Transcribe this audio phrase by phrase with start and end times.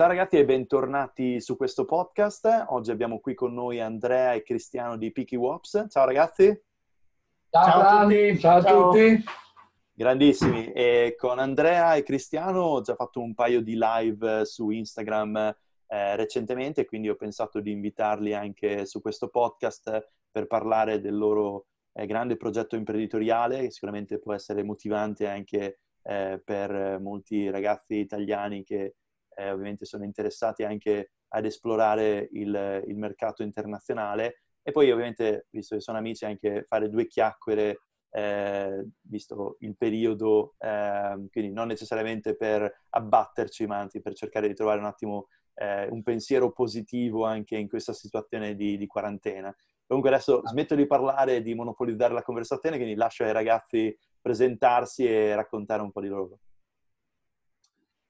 [0.00, 2.68] Ciao ragazzi e bentornati su questo podcast.
[2.68, 5.88] Oggi abbiamo qui con noi Andrea e Cristiano di Piki Wops.
[5.90, 6.58] Ciao ragazzi.
[7.50, 8.38] Ciao, ciao a tutti.
[8.38, 9.24] Ciao a tutti.
[9.92, 10.72] Grandissimi.
[10.72, 15.36] E con Andrea e Cristiano ho già fatto un paio di live su Instagram
[15.88, 21.66] eh, recentemente, quindi ho pensato di invitarli anche su questo podcast per parlare del loro
[21.92, 28.64] eh, grande progetto imprenditoriale, che sicuramente può essere motivante anche eh, per molti ragazzi italiani
[28.64, 28.94] che
[29.34, 35.76] eh, ovviamente sono interessati anche ad esplorare il, il, mercato internazionale e poi ovviamente, visto
[35.76, 37.80] che sono amici, anche fare due chiacchiere,
[38.10, 44.54] eh, visto il periodo, eh, quindi non necessariamente per abbatterci, ma anzi per cercare di
[44.54, 49.54] trovare un attimo eh, un pensiero positivo anche in questa situazione di, di quarantena.
[49.86, 55.34] Comunque adesso smetto di parlare, di monopolizzare la conversazione, quindi lascio ai ragazzi presentarsi e
[55.34, 56.38] raccontare un po' di loro.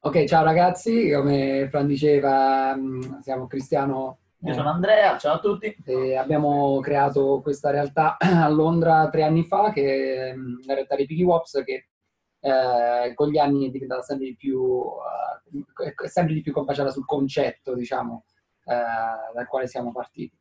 [0.02, 4.20] Ok, ciao ragazzi, come Fran diceva, mm, siamo Cristiano.
[4.44, 5.76] Io sono Andrea, ciao a tutti.
[6.18, 11.04] abbiamo creato questa realtà a Londra tre anni fa, che è mm, la realtà di
[11.04, 11.88] Piggy Wops, che
[12.40, 17.04] eh, con gli anni è diventata sempre di più, uh, sempre di più compagiata sul
[17.04, 18.24] concetto, diciamo,
[18.64, 20.34] uh, dal quale siamo partiti.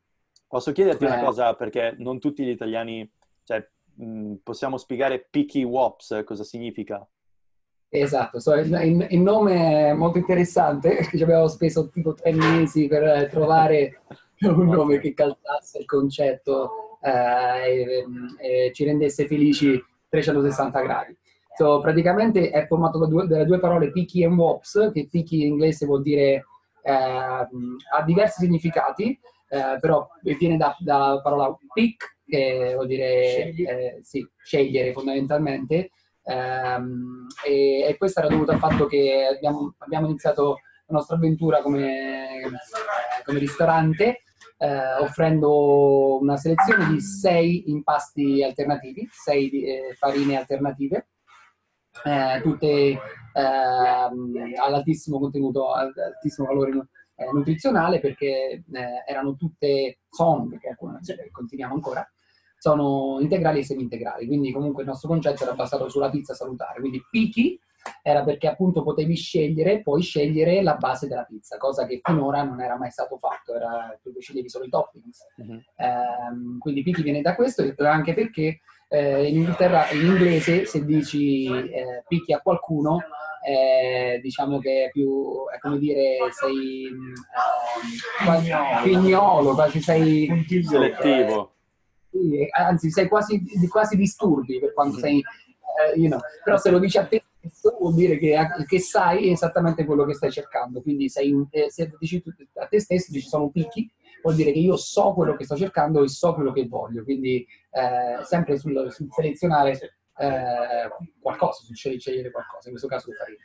[0.47, 1.07] Posso chiederti eh.
[1.07, 3.11] una cosa, perché non tutti gli italiani,
[3.43, 7.05] cioè, mh, mm, possiamo spiegare Piggy Wops cosa significa?
[7.91, 13.27] Esatto, so, il, il, nome è molto interessante, ci abbiamo speso tipo tre mesi per
[13.31, 14.01] trovare
[14.41, 17.09] un nome che calzasse il concetto eh,
[17.67, 18.05] e,
[18.67, 21.17] e, ci rendesse felici 360 gradi.
[21.57, 25.53] So, praticamente è formato da due, dalle due parole picky e wops, che picky in
[25.53, 26.45] inglese vuol dire
[26.83, 33.99] eh, ha diversi significati, eh, però viene da, da parola pick, che vuol dire eh,
[34.03, 35.98] sì, scegliere fondamentalmente, Ehm,
[36.31, 42.41] e, e, questo era dovuto al fatto che abbiamo, abbiamo iniziato la nostra avventura come,
[43.25, 44.23] come ristorante
[44.59, 51.07] eh, offrendo una selezione di sei impasti alternativi, sei eh, farine alternative,
[52.03, 52.67] eh, tutte
[53.33, 60.75] ehm, all'altissimo contenuto, all'altissimo valore eh, nutrizionale perché eh, erano tutte song, che
[61.31, 62.05] continuiamo ancora,
[62.59, 67.01] sono integrali e semi-integrali, quindi comunque il nostro concetto era basato sulla pizza salutare, quindi
[67.09, 67.57] picky
[68.03, 72.61] era perché appunto potevi scegliere, puoi scegliere la base della pizza, cosa che finora non
[72.61, 75.25] era mai stato fatto, era, tu sceglievi solo i toppings.
[75.37, 75.53] Uh-huh.
[75.53, 78.59] Eh, quindi picky viene da questo, anche perché
[78.89, 82.99] eh, in Inghilterra, in inglese, se dici eh, picchi a qualcuno,
[83.47, 88.51] eh, diciamo che è più, è come dire, sei eh, quasi
[88.83, 90.45] pignolo, quasi sei...
[90.61, 91.53] Selettivo
[92.11, 94.99] sì, anzi sei quasi, quasi disturbi per quanto mm.
[94.99, 96.19] sei, eh, you know.
[96.43, 98.37] però se lo dici a te stesso vuol dire che,
[98.67, 102.21] che, sai esattamente quello che stai cercando, quindi sei, eh, se dici
[102.55, 103.89] a te stesso, dici sono picchi,
[104.21, 107.45] vuol dire che io so quello che sto cercando e so quello che voglio, quindi
[107.71, 109.71] eh, sempre sul, sul selezionare
[110.17, 110.89] eh,
[111.19, 113.43] qualcosa, sul scegliere qualcosa, in questo caso farina.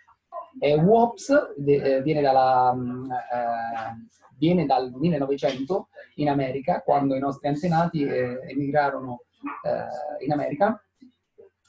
[0.61, 7.19] E WOPS de, eh, viene dalla mm, eh, viene dal 1900 in America, quando i
[7.19, 9.23] nostri antenati eh, emigrarono
[9.63, 10.79] eh, in America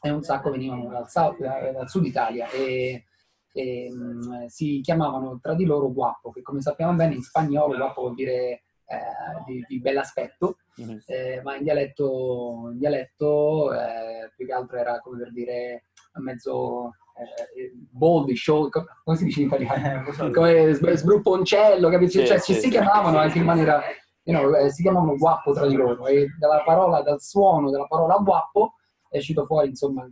[0.02, 3.06] e un sacco venivano dal, south, eh, dal sud Italia e,
[3.54, 8.02] e um, si chiamavano tra di loro guapo, che come sappiamo bene in spagnolo guapo
[8.02, 10.98] vuol dire eh, di, di bell'aspetto, mm-hmm.
[11.06, 15.86] eh, ma in dialetto, in dialetto eh, più che altro era come per dire
[16.20, 20.32] mezzo eh, boldi, show, come si dice in italiano?
[20.32, 22.20] come sbrupponcello, capisci?
[22.20, 23.82] Sì, cioè, sì, ci si chiamavano anche in maniera,
[24.24, 27.88] you know, eh, si chiamavano guappo tra di loro e dalla parola, dal suono della
[27.88, 28.76] parola guappo
[29.10, 30.10] è uscito fuori, insomma, eh,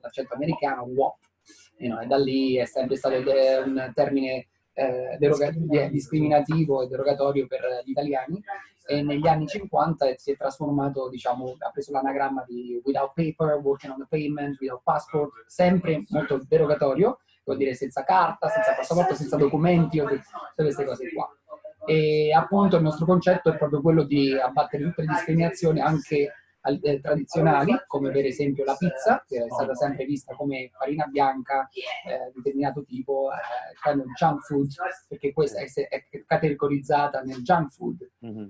[0.00, 1.18] l'accento americano, wop.
[1.76, 5.52] You know, e da lì è sempre stato un termine eh, deroga-
[5.88, 8.42] discriminativo e derogatorio per gli italiani
[8.86, 13.92] e negli anni 50 si è trasformato, diciamo, ha preso l'anagramma di without paper, working
[13.92, 19.36] on the payment, without passport, sempre molto derogatorio, vuol dire senza carta, senza passaporto, senza
[19.36, 20.22] documenti, tutte
[20.54, 21.28] queste cose qua.
[21.86, 26.32] E appunto il nostro concetto è proprio quello di abbattere tutte le discriminazioni anche
[26.64, 31.68] eh, tradizionali, come per esempio la pizza, che è stata sempre vista come farina bianca
[32.06, 34.70] eh, determinato tipo, eh, kind of junk food,
[35.08, 38.10] perché questa è, è categorizzata nel junk food.
[38.24, 38.48] Mm-hmm.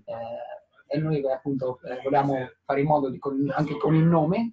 [0.86, 4.52] e noi appunto eh, vogliamo fare in modo, di, con, anche con il nome,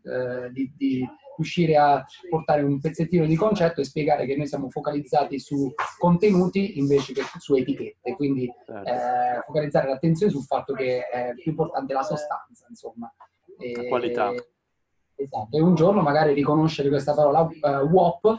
[0.52, 5.40] di, di riuscire a portare un pezzettino di concetto e spiegare che noi siamo focalizzati
[5.40, 8.90] su contenuti invece che su etichette, quindi certo.
[8.90, 13.12] eh, focalizzare l'attenzione sul fatto che è più importante la sostanza, insomma.
[13.62, 14.32] E, qualità.
[15.16, 18.38] Esatto, e un giorno magari riconoscere questa parola uh, WOP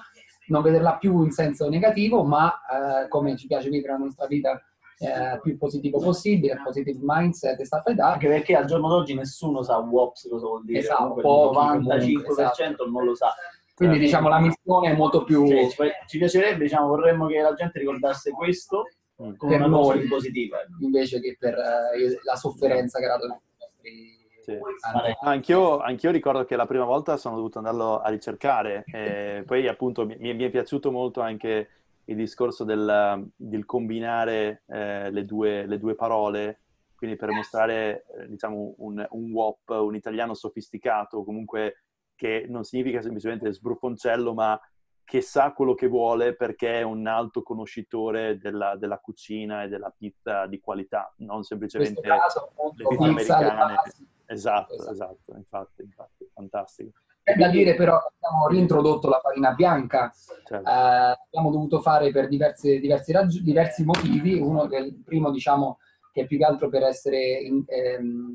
[0.49, 4.61] non vederla più in senso negativo, ma eh, come ci piace vivere la nostra vita
[4.99, 8.13] eh, più positivo possibile, positive mindset e stuff like that.
[8.15, 11.57] Anche perché al giorno d'oggi nessuno sa WOPS cosa vuol dire, Esatto, Comunque il pochi
[11.57, 12.91] 95% comunque, esatto.
[12.91, 13.35] non lo sa.
[13.75, 15.77] Quindi Eh, diciamo la missione è molto più Cioè, ci,
[16.07, 18.85] ci piacerebbe, diciamo, vorremmo che la gente ricordasse questo
[19.17, 20.09] come Per una cosa noi.
[20.09, 20.59] positiva.
[20.81, 24.59] invece che per eh, la sofferenza creata dai nostri Sì.
[24.81, 25.17] anni.
[25.21, 30.05] Anch'io, anch'io ricordo che la prima volta sono dovuto andarlo a ricercare, e poi appunto
[30.05, 31.69] mi, mi è piaciuto molto anche
[32.07, 36.61] il discorso del, del combinare eh, le, due, le due parole,
[36.97, 41.85] quindi per mostrare eh, diciamo un, un WOP, un italiano sofisticato, comunque
[42.15, 44.61] che non significa semplicemente sbruffoncello, ma
[45.05, 49.93] che sa quello che vuole perché è un alto conoscitore della, della cucina e della
[49.97, 52.01] pizza di qualità, non semplicemente...
[52.01, 53.75] caso appunto, le pizze americane.
[53.75, 54.09] basi.
[54.27, 54.91] Esatto, Esatto.
[54.93, 56.91] esatto, infatti, infatti, fantastico.
[57.25, 60.13] È da dire però che abbiamo reintrodotto la farina bianca,
[60.45, 60.69] Certo.
[60.69, 65.79] Eh, abbiamo dovuto fare per diversi, diversi, raggi- diversi motivi, uno che il primo diciamo
[66.13, 68.33] che è più che altro per essere in, ehm,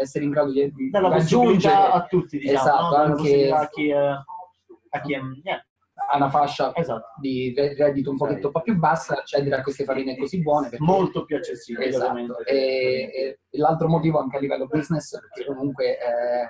[0.00, 3.02] essere in grado di, di raggiungere a tutti, diciamo, Esatto, no?
[3.02, 5.20] Anche- a chi, è- a chi è...
[5.20, 5.66] niente,
[6.10, 7.08] a una fascia esatto.
[7.20, 10.68] di re- reddito un pochetto un po' più bassa accedere a queste farine così buone.
[10.70, 12.38] perché- Molto più accessibile, Esatto.
[12.44, 16.42] E, e l'altro motivo anche a livello business, perché comunque eh,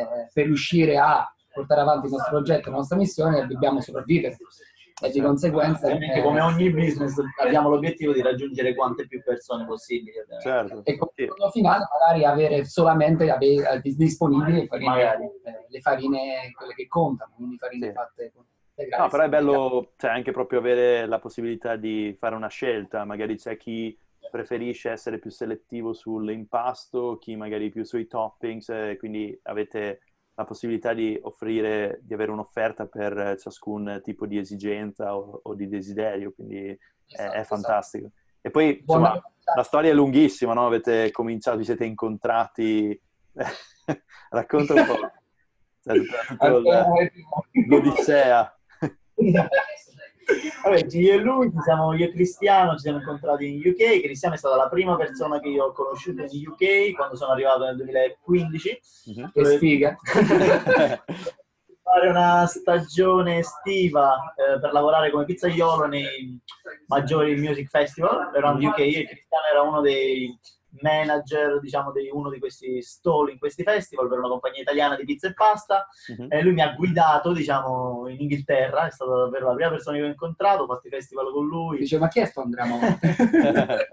[0.00, 4.36] eh, per riuscire a portare avanti il nostro progetto, la nostra missione, dobbiamo sopravvivere.
[5.00, 5.86] E di conseguenza...
[5.86, 10.10] Ovviamente eh, come ogni business abbiamo l'obiettivo di raggiungere quante più persone possibili.
[10.42, 10.80] certo.
[10.84, 11.24] e come Sì.
[11.26, 15.12] prodotto finale magari avere solamente ave- eh, dis- disponibili le farine,
[15.44, 17.92] eh, le farine quelle che contano, quindi farine Sì.
[17.92, 18.44] fatte con
[18.96, 23.04] No, però è bello cioè, anche proprio avere la possibilità di fare una scelta.
[23.04, 23.96] Magari c'è chi
[24.30, 30.02] preferisce essere più selettivo sull'impasto, chi magari più sui toppings, eh, quindi avete
[30.34, 35.66] la possibilità di offrire, di avere un'offerta per ciascun tipo di esigenza o, o di
[35.68, 36.78] desiderio, quindi è,
[37.08, 37.54] Esatto, è esatto.
[37.54, 38.10] fantastico.
[38.40, 40.66] E poi, Buona- insomma, la storia è lunghissima, no?
[40.66, 43.00] Avete cominciato, vi siete incontrati,
[44.30, 44.98] racconta un po'.
[45.80, 45.96] Cioè,
[47.66, 48.57] l'Odissea.
[50.62, 54.02] Vabbè, io e lui, ci siamo, io e Cristiano ci siamo incontrati in UK.
[54.02, 57.64] Cristiano è stata la prima persona che io ho conosciuto in UK quando sono arrivato
[57.64, 58.80] nel 2015.
[59.06, 59.30] Mhm.
[59.32, 59.96] Che sfiga.
[61.88, 66.38] Fare una stagione estiva eh, per lavorare come pizzaiolo nei
[66.88, 70.38] maggiori music festival around UK e Cristiano era uno dei
[70.80, 75.04] manager, diciamo, di uno di questi stall in questi festival per una compagnia italiana di
[75.04, 75.86] pizza e pasta
[76.16, 76.26] Mhm.
[76.30, 80.02] e lui mi ha guidato, diciamo, in Inghilterra, è stata davvero la prima persona che
[80.04, 81.78] ho incontrato, ho fatto i festival con lui.
[81.78, 83.14] Dice, ma chi è sto Andrea Monte?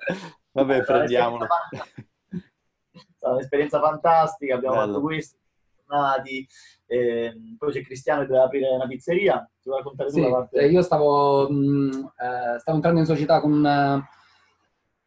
[0.52, 1.46] Vabbè, prendiamolo.
[1.46, 4.88] È stata un'esperienza fantastica, abbiamo Bello.
[4.94, 5.38] fatto questo,
[5.86, 6.48] tornati,
[6.88, 10.30] ehm, poi c'è Cristiano che doveva aprire una pizzeria, ti vuoi raccontare tu Sì, la
[10.30, 10.60] parte?
[10.60, 13.64] eh, io stavo, mh, eh, stavo entrando in società con,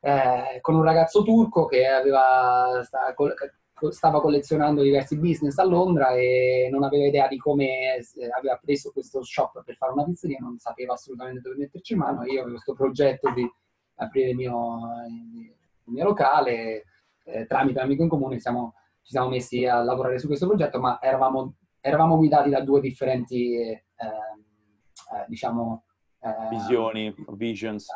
[0.00, 2.82] eh, con un ragazzo turco che aveva,
[3.90, 8.04] stava collezionando diversi business a Londra e non aveva idea di come eh,
[8.36, 12.24] aveva preso questo shop per fare una pizzeria, non sapeva assolutamente dove metterci mano.
[12.24, 13.48] Io avevo questo progetto di
[13.96, 14.78] aprire il mio,
[15.08, 16.84] il mio locale
[17.24, 20.80] eh, tramite un amico in comune siamo, ci siamo messi a lavorare su questo progetto,
[20.80, 25.84] ma eravamo, eravamo guidati da due differenti, eh, eh, diciamo,
[26.20, 27.88] eh, Visioni, visions.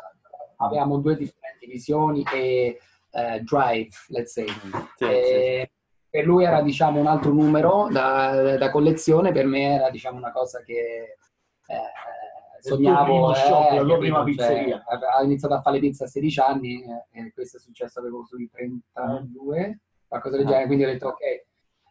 [0.65, 2.79] Avevamo due differenti visioni e
[3.11, 4.47] eh, drive, let's say.
[4.47, 4.55] Sì,
[4.97, 5.71] sì, E
[6.09, 10.31] Per lui era diciamo un altro numero da, da collezione, per me era diciamo una
[10.31, 11.17] cosa che
[11.65, 13.03] eh, sognavo.
[13.05, 13.97] primo shop, eh, la capito?
[13.97, 14.83] prima Cioè, pizzeria.
[15.19, 18.23] ho iniziato a fare le pizze a 16 anni eh, e questo è successo avevo
[18.25, 20.49] sui 32, qualcosa del Ah.
[20.49, 21.19] genere, quindi ho detto ok,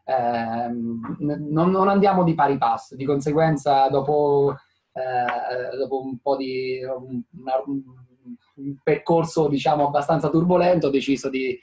[0.05, 1.17] ehm,
[1.51, 4.57] non, non andiamo di pari passo, di conseguenza dopo,
[4.93, 7.63] eh, dopo un po' di un, una-
[8.55, 11.59] un- percorso diciamo abbastanza turbolento ho deciso di,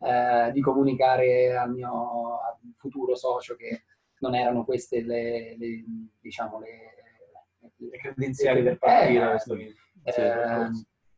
[0.00, 2.38] eh, di comunicare al mio
[2.76, 3.84] futuro socio che
[4.18, 5.84] non erano queste le, le-
[6.20, 6.68] diciamo le,
[7.76, 9.34] Le credenziali per partire.
[9.34, 9.38] Eh.
[9.38, 10.70] Sì, eh,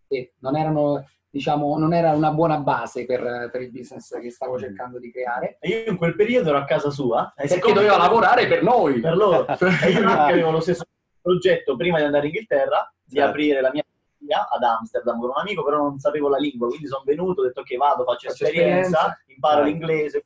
[0.08, 4.58] sì, non erano diciamo non era una buona base per, per il business che stavo
[4.58, 7.32] cercando di creare E io in quel periodo ero a casa sua.
[7.36, 9.44] e perché doveva lavorare per noi per loro.
[9.84, 10.84] E io anche avevo lo stesso
[11.20, 13.30] progetto prima di andare in Inghilterra di Certo.
[13.30, 13.84] aprire la mia
[14.26, 17.44] pizzeria ad Amsterdam con un amico, però non sapevo la lingua, quindi sono venuto, ho
[17.44, 19.18] detto che vado, faccio, Faccio esperienza, esperienza.
[19.26, 19.70] imparo Certo.
[19.70, 20.24] l'inglese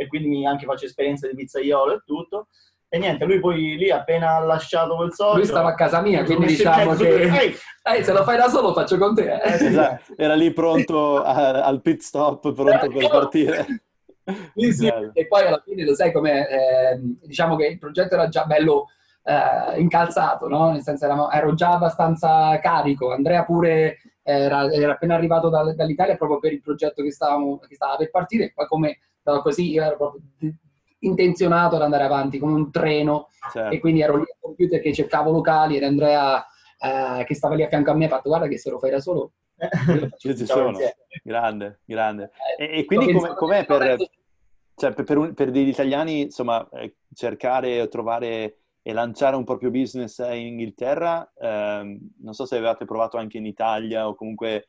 [0.00, 2.46] e quindi anche faccio esperienza di pizzaiolo e tutto.
[2.88, 5.36] E niente, lui poi lì appena ha lasciato quel socio...
[5.36, 8.48] lui stava a casa mia mi quindi diciamo che Ehi, eh, se lo fai da
[8.48, 9.66] solo faccio con te eh.
[9.66, 13.66] Esatto, era lì pronto a- al pit stop, pronto per partire.
[14.56, 18.44] Sì, sì, e poi alla fine lo sai come diciamo che il progetto era già
[18.44, 18.86] bello
[19.22, 20.70] eh, incalzato, no?
[20.70, 23.12] Nel senso ero, ero già abbastanza carico.
[23.12, 27.74] Andrea pure era, era appena arrivato da, dall'Italia proprio per il progetto che, stavamo, che
[27.74, 28.44] stava per partire.
[28.44, 28.98] E poi come
[29.42, 30.22] così io ero proprio
[31.00, 33.74] intenzionato ad andare avanti come un treno certo.
[33.74, 36.44] e quindi ero lì al computer che cercavo locali ed Andrea
[36.78, 38.90] eh, che stava lì a fianco a me ha fatto guarda che se lo fai
[38.90, 39.32] da solo
[40.16, 40.78] ci sono,
[41.22, 42.30] grande, grande.
[42.58, 43.96] Eh, e, e quindi com'è, com'è per,
[44.74, 49.70] cioè, per, per, per, degli italiani, insomma, eh, cercare o trovare e lanciare un proprio
[49.70, 51.30] business in Inghilterra?
[51.36, 54.68] Eh, non so se avevate provato anche in Italia o comunque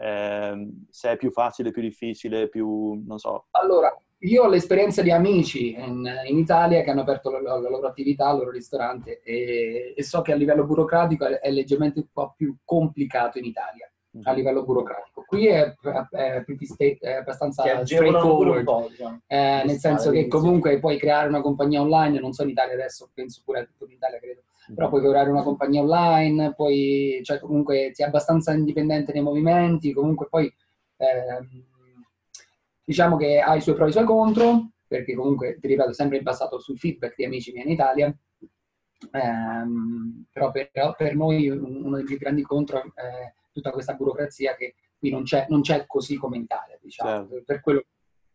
[0.00, 3.46] eh, se è più facile, più difficile, più, non so.
[3.50, 7.86] Allora, io ho l'esperienza di amici in, in, Italia che hanno aperto la, la, loro
[7.86, 12.06] attività, il loro ristorante e, e, so che a livello burocratico è, è, leggermente un
[12.12, 13.91] po' più complicato in Italia
[14.24, 14.36] a mhm.
[14.36, 15.24] livello burocratico.
[15.26, 15.74] Qui è,
[16.10, 19.20] è, è abbastanza straightforward, diciamo.
[19.26, 23.10] eh, nel senso che comunque puoi creare una compagnia online, non so in Italia adesso,
[23.14, 24.74] penso pure in Italia credo, mhm.
[24.74, 30.26] però puoi creare una compagnia online, poi, cioè comunque sei abbastanza indipendente nei movimenti, comunque
[30.28, 30.52] poi
[30.98, 31.38] eh,
[32.84, 36.20] diciamo che ha i suoi pro e i suoi contro, perché comunque, ti ripeto, sempre
[36.20, 38.14] basato sul feedback di amici miei in Italia,
[39.10, 44.74] ehm, però per, per, noi uno dei più grandi contro è tutta questa burocrazia che
[44.98, 47.42] qui non c'è, non c'è così come in Italia, diciamo, certo.
[47.44, 47.84] per, quello,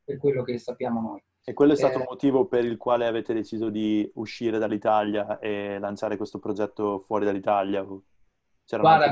[0.04, 1.24] per, quello, che sappiamo noi.
[1.44, 5.40] E quello è stato eh, il motivo per il quale avete deciso di uscire dall'Italia
[5.40, 7.86] e lanciare questo progetto fuori dall'Italia?
[8.70, 9.10] Guarda,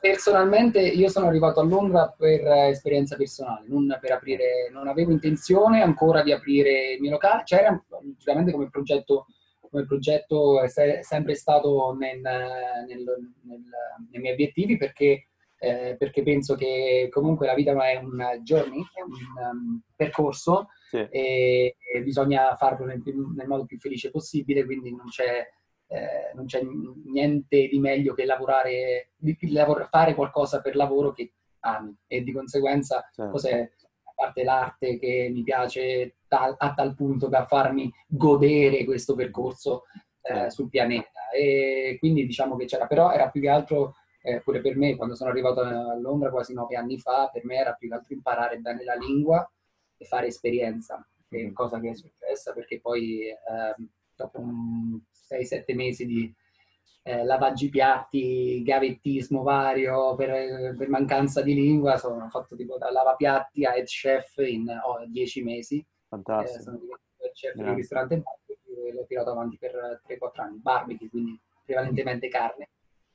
[0.00, 5.80] personalmente io sono arrivato a Londra per esperienza personale, non per aprire, non avevo intenzione
[5.80, 7.80] ancora di aprire il mio locale, c'era
[8.16, 9.26] sicuramente come progetto,
[9.68, 10.68] come progetto è
[11.02, 13.04] sempre stato nel, nel,
[13.42, 13.62] nel,
[14.10, 19.02] nei miei obiettivi perché, eh, perché, penso che comunque la vita è un journey, è
[19.02, 19.12] un
[19.52, 21.06] um, percorso sì.
[21.10, 23.02] e, e, bisogna farlo nel,
[23.46, 25.46] modo più felice possibile, quindi non c'è
[25.90, 26.60] eh, non c'è
[27.06, 32.32] niente di meglio che lavorare, di, lavorare, fare qualcosa per lavoro che ami e di
[32.32, 33.30] conseguenza certo.
[33.30, 33.87] cos'è a
[34.18, 39.84] parte l'arte che mi piace tal, a tal punto da farmi godere questo percorso
[40.22, 40.50] eh, certo.
[40.50, 44.76] sul pianeta e quindi diciamo che c'era però era più che altro eh, pure per
[44.76, 47.94] me quando sono arrivato a Londra quasi nove anni fa per me era più che
[47.94, 49.48] altro imparare bene la lingua
[49.96, 51.52] e fare esperienza che è mm.
[51.52, 54.42] cosa che è successa perché poi ehm, dopo
[55.30, 56.34] 6-7 mesi di
[57.08, 63.64] eh, lavaggi piatti, gavettismo vario per, per, mancanza di lingua, sono fatto tipo da lavapiatti
[63.64, 64.66] a head chef in
[65.06, 65.86] 10 oh, mesi.
[66.06, 66.58] Fantastico.
[66.58, 67.68] Eh, sono diventato head chef yeah.
[67.70, 70.58] di ristorante barbecue e l'ho tirato avanti per 3-4 anni.
[70.58, 72.68] Barbecue, quindi prevalentemente carne.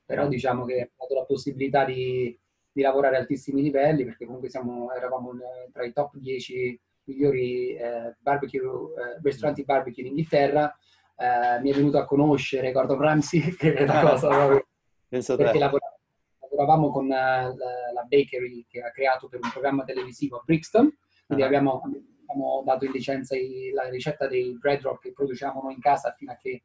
[0.03, 2.35] Però diciamo che ho dato la possibilità di,
[2.71, 5.33] di lavorare a altissimi livelli perché comunque siamo, eravamo
[5.71, 10.75] tra i top 10 migliori eh, barbecue, eh, ristoranti barbecue in Inghilterra
[11.15, 14.67] eh, mi è venuto a conoscere Gordon Ramsay, che è una cosa proprio...
[15.10, 16.00] perché lavoravamo,
[16.39, 17.53] lavoravamo con uh, la,
[17.93, 20.91] la, bakery che ha creato per un programma televisivo a Brixton,
[21.25, 21.50] quindi uh-huh.
[21.50, 21.82] abbiamo,
[22.27, 26.13] abbiamo, dato in licenza i, la ricetta dei bread roll che produciamo noi in casa
[26.17, 26.63] fino a che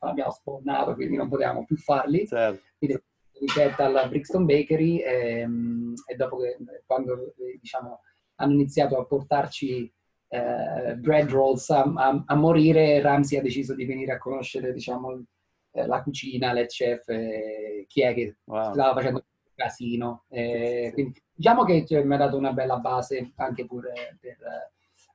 [0.00, 2.26] abbiamo spawnato, quindi non potevamo più farli.
[2.26, 2.62] Certo.
[2.78, 3.02] Quindi
[3.38, 8.00] ricetta alla Brixton Bakery e, ehm, e dopo che quando diciamo,
[8.36, 9.92] hanno iniziato a portarci
[10.28, 15.24] eh, bread rolls a, a, a, morire, Ramsey ha deciso di venire a conoscere diciamo,
[15.72, 18.72] eh, la cucina, le chef, eh, chi è che wow.
[18.72, 20.24] stava facendo il casino.
[20.28, 24.36] Eh, quindi, diciamo che cioè, mi ha dato una bella base anche pure per,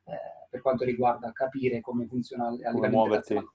[0.06, 3.48] eh, per quanto riguarda capire come funziona a livello internazionale.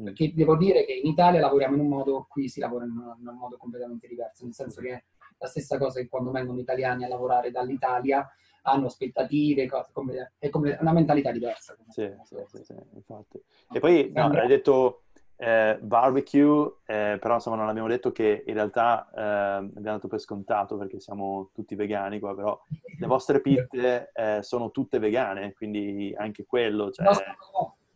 [0.00, 0.04] Mm.
[0.04, 3.14] Perché devo dire che in Italia lavoriamo in un modo, qui si lavora in un,
[3.18, 5.04] in un modo completamente diverso, nel senso che è
[5.38, 8.28] la stessa cosa che quando vengono italiani a lavorare dall'Italia,
[8.66, 11.76] hanno aspettative, cose come, è come una mentalità diversa.
[11.88, 13.40] Sì, sì, sì, sì, infatti.
[13.72, 15.02] E poi no, hai detto
[15.36, 20.18] eh, barbecue, eh, però insomma non abbiamo detto che in realtà eh, abbiamo dato per
[20.18, 22.60] scontato perché siamo tutti vegani qua, però
[22.98, 26.90] le vostre pizze eh, sono tutte vegane, quindi anche quello...
[26.90, 27.06] Cioè...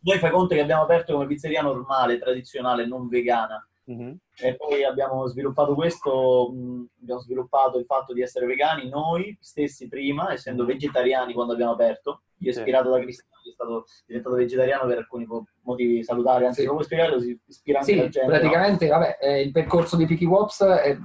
[0.03, 3.63] Noi fai conto che abbiamo aperto come pizzeria normale, tradizionale, non vegana.
[3.91, 4.13] Mm-hmm.
[4.41, 9.89] E poi abbiamo sviluppato questo, mh, abbiamo sviluppato il fatto di essere vegani noi stessi
[9.89, 10.73] prima, essendo mm-hmm.
[10.73, 12.23] vegetariani quando abbiamo aperto.
[12.39, 12.59] Io sì.
[12.59, 15.27] ispirato da Cristiano, che è stato diventato vegetariano per alcuni
[15.63, 16.67] motivi salutari, anzi, sì.
[16.67, 18.29] come spiegarlo, si ispira anche sì, la gente.
[18.29, 18.99] praticamente, no?
[18.99, 20.97] vabbè, eh, il percorso di Picky Wops è,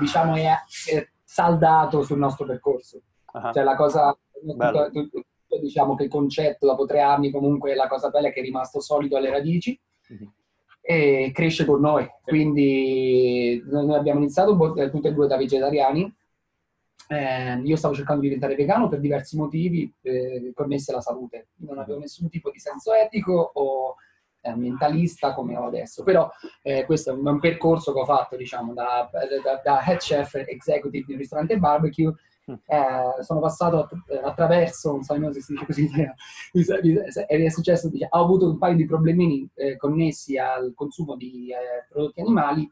[0.00, 0.48] diciamo, è,
[0.90, 3.02] è, saldato sul nostro percorso.
[3.32, 3.52] Uh-huh.
[3.52, 8.10] Cioè la cosa, tutto, tutto, diciamo che il concetto dopo tre anni comunque la cosa
[8.10, 9.78] bella è che è rimasto solido alle radici.
[10.12, 10.26] Mm-hmm
[10.82, 12.06] e cresce con noi.
[12.24, 16.12] Quindi noi abbiamo iniziato tutti e due da vegetariani.
[17.08, 21.48] Eh, io stavo cercando di diventare vegano per diversi motivi eh, connessi alla salute.
[21.56, 23.96] Non avevo nessun tipo di senso etico o
[24.42, 26.02] ambientalista come ho adesso.
[26.02, 26.28] Però
[26.62, 31.04] eh, questo è un, percorso che ho fatto, diciamo, da, da, da head chef executive
[31.06, 32.12] di un ristorante barbecue.
[32.46, 33.88] Eh, sono passato
[34.22, 35.90] attraverso, non so se si dice così,
[37.26, 42.20] è successo, ho avuto un paio di problemini eh, connessi al consumo di eh, prodotti
[42.20, 42.70] animali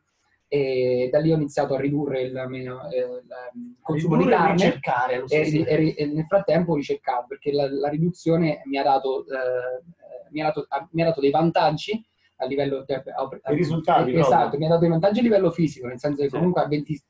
[0.53, 3.23] e da lì ho iniziato a ridurre il, mio, eh,
[3.55, 7.89] il consumo ridurre di carne ricercare, e, e, e, nel frattempo ricercavo perché la, la
[7.89, 9.83] riduzione mi ha, dato, eh,
[10.31, 12.05] mi, ha dato, mi ha dato dei vantaggi
[12.43, 13.03] a livello cioè,
[13.51, 14.59] I risultati esatto, proprio.
[14.59, 17.03] mi ha dato dei vantaggi a livello fisico nel senso che comunque a 20,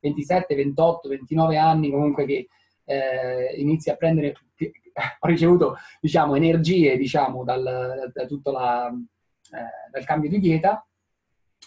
[0.00, 2.48] 27, 28, 29 anni comunque che
[2.84, 4.34] eh, inizi a prendere
[5.20, 10.82] ho ricevuto diciamo energie diciamo dal, da tutto la, eh, dal cambio di dieta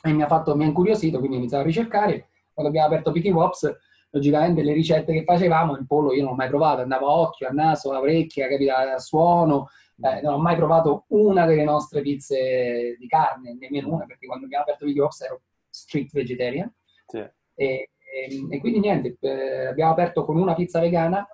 [0.03, 2.29] e mi ha, fatto, mi ha incuriosito, quindi ho iniziato a ricercare.
[2.53, 3.77] Quando abbiamo aperto Piki Wops,
[4.09, 7.47] logicamente le ricette che facevamo, il pollo io non ho mai provato, andava a occhio,
[7.47, 9.69] a naso, a orecchia, capito, a suono,
[10.01, 14.45] eh, non ho mai provato una delle nostre pizze di carne, nemmeno una, perché quando
[14.45, 16.71] abbiamo aperto Piki Wops ero strict vegetarian.
[17.05, 17.23] Sì.
[17.55, 21.25] E, e, e, quindi niente, eh, abbiamo aperto con una pizza vegana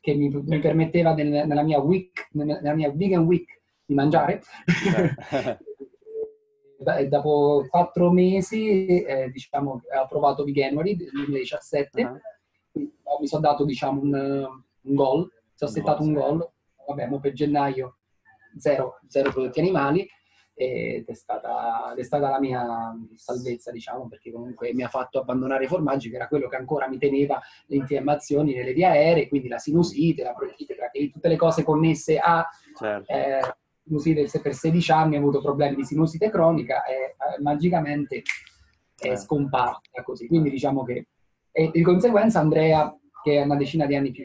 [0.00, 4.42] che mi, mi permetteva nel, nella, mia week, nella mia vegan week di mangiare.
[7.08, 12.90] dopo quattro mesi, eh, diciamo, ho provato Veganuary nel 2017, uh-huh.
[13.20, 14.12] mi sono dato, diciamo, un,
[14.82, 16.50] un goal, mi sono settato un goal,
[16.86, 17.98] vabbè, per gennaio
[18.58, 20.06] zero, zero prodotti animali,
[20.54, 25.64] ed è stata, è stata, la mia salvezza, diciamo, perché comunque mi ha fatto abbandonare
[25.64, 29.48] i formaggi, che era quello che ancora mi teneva le infiammazioni nelle vie aeree, quindi
[29.48, 30.76] la sinusite, la bronchite,
[31.12, 32.46] tutte le cose connesse a
[32.78, 33.12] certo.
[33.12, 33.40] eh,
[33.82, 38.22] sinusite per 16 anni, ha avuto problemi di sinusite cronica e eh, magicamente
[38.96, 39.16] è eh.
[39.16, 40.28] scomparsa così.
[40.28, 41.08] Quindi diciamo che
[41.56, 42.92] e di conseguenza Andrea,
[43.22, 44.24] che è una decina di anni più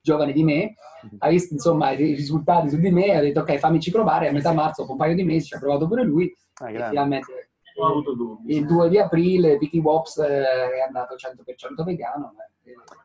[0.00, 0.74] giovane di me,
[1.18, 4.32] ha visto insomma i risultati su di me e ha detto ok fammici provare a
[4.32, 7.50] metà marzo, dopo un paio di mesi, ci ha provato pure lui ah, e finalmente
[8.46, 12.34] il 2 di aprile Vicky Wops eh, è andato 100% vegano.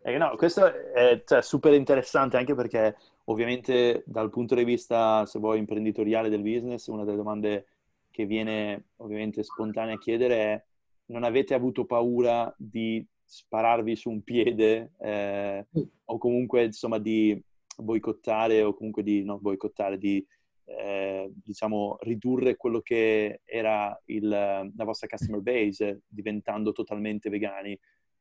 [0.01, 5.39] Eh, no, questo è cioè, super interessante anche perché Ovviamente dal punto di vista, se
[5.39, 7.67] vuoi, imprenditoriale del business, una delle domande
[8.11, 10.63] che viene ovviamente spontanea a chiedere è
[11.07, 15.65] non avete avuto paura di spararvi su un piede eh,
[16.05, 17.41] o comunque insomma di
[17.77, 20.25] boicottare o comunque di non boicottare, di
[20.65, 27.77] eh, diciamo ridurre quello che era il, la vostra customer base diventando totalmente vegani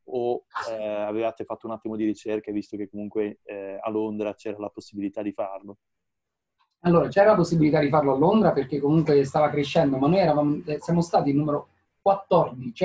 [0.07, 4.59] o eh, avevate fatto un attimo di ricerca visto che comunque eh, a Londra c'era
[4.59, 5.79] la possibilità di farlo?
[6.81, 10.61] Allora, c'era la possibilità di farlo a Londra perché comunque stava crescendo, ma noi eravamo,
[10.67, 11.69] eh, siamo stati il numero
[12.05, 12.85] 14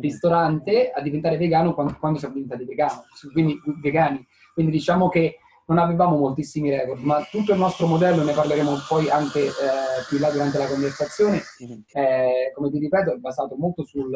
[0.00, 4.26] ristorante a diventare vegano quando, quando siamo diventati vegano, quindi, vegani.
[4.54, 9.10] Quindi diciamo che non avevamo moltissimi record, ma tutto il nostro modello, ne parleremo poi
[9.10, 9.50] anche eh,
[10.08, 11.80] più là durante la conversazione, mm-hmm.
[11.92, 14.10] eh, come ti ripeto, è basato molto sul,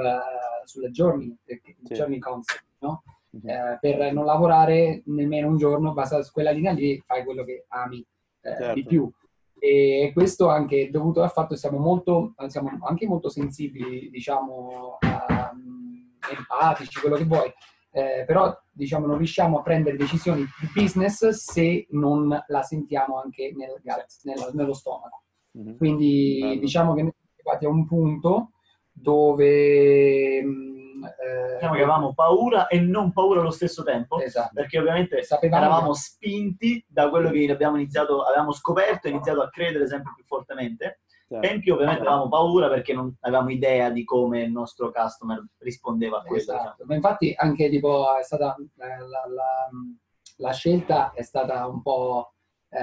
[0.65, 1.61] sulle journey, sì.
[1.95, 3.03] journey concept, no?
[3.37, 3.49] mm-hmm.
[3.49, 7.67] eh, per non lavorare nemmeno un giorno, basta su quella linea lì, fai quello che
[7.69, 7.99] ami
[8.41, 8.75] eh, certo.
[8.75, 9.11] di più.
[9.59, 16.17] E questo anche dovuto al fatto che siamo, molto, siamo anche molto sensibili, diciamo, um,
[16.31, 17.53] empatici, quello che vuoi,
[17.91, 23.53] eh, però diciamo non riusciamo a prendere decisioni di business se non la sentiamo anche
[23.57, 25.25] nel nel, nello stomaco.
[25.59, 25.77] Mm-hmm.
[25.77, 26.61] Quindi Bello.
[26.61, 28.51] diciamo che noi siamo arrivati a un punto
[28.93, 30.68] dove mm,
[31.05, 34.53] eh, diciamo che avevamo paura e non paura allo stesso tempo esatto.
[34.55, 35.99] perché ovviamente Sapevamo eravamo che...
[35.99, 41.01] spinti da quello che abbiamo iniziato avevamo scoperto e iniziato a credere sempre più fortemente
[41.29, 41.47] Certo.
[41.47, 45.45] E in più ovviamente avevamo paura perché non avevamo idea di come il nostro customer
[45.59, 46.55] rispondeva a questo.
[46.55, 46.85] Esatto.
[46.87, 49.69] Ma infatti anche tipo è stata la, la, la,
[50.37, 52.33] la scelta è stata un po'
[52.71, 52.79] eh,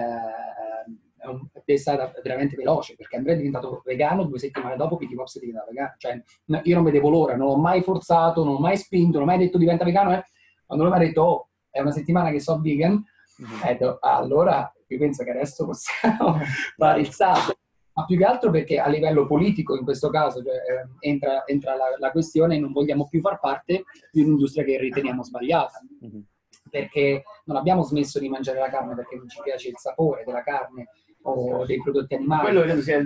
[1.64, 5.40] è stata veramente veloce perché Andrea è diventato vegano due settimane dopo Pity Pops è
[5.40, 5.94] diventato vegano.
[5.98, 6.22] Cioè,
[6.64, 9.40] io non vedevo l'ora, non l'ho mai forzato, non l'ho mai spinto, non ho mai
[9.40, 10.14] detto diventa vegano.
[10.14, 10.24] Eh.
[10.66, 13.04] Quando lui mi ha detto oh, è una settimana che so vegan,
[13.42, 13.88] mm-hmm.
[14.00, 16.40] ah, allora io penso che adesso possiamo
[16.78, 17.58] fare il salto
[17.96, 21.76] ma più che altro perché a livello politico in questo caso cioè, eh, entra, entra
[21.76, 25.82] la, la, questione e non vogliamo più far parte di un'industria che riteniamo sbagliata.
[26.06, 26.20] Mm-hmm.
[26.70, 30.44] Perché non abbiamo smesso di mangiare la carne perché non ci piace il sapore della
[30.44, 30.90] carne,
[31.26, 32.42] o dei prodotti animali.
[32.44, 33.02] Quello credo sia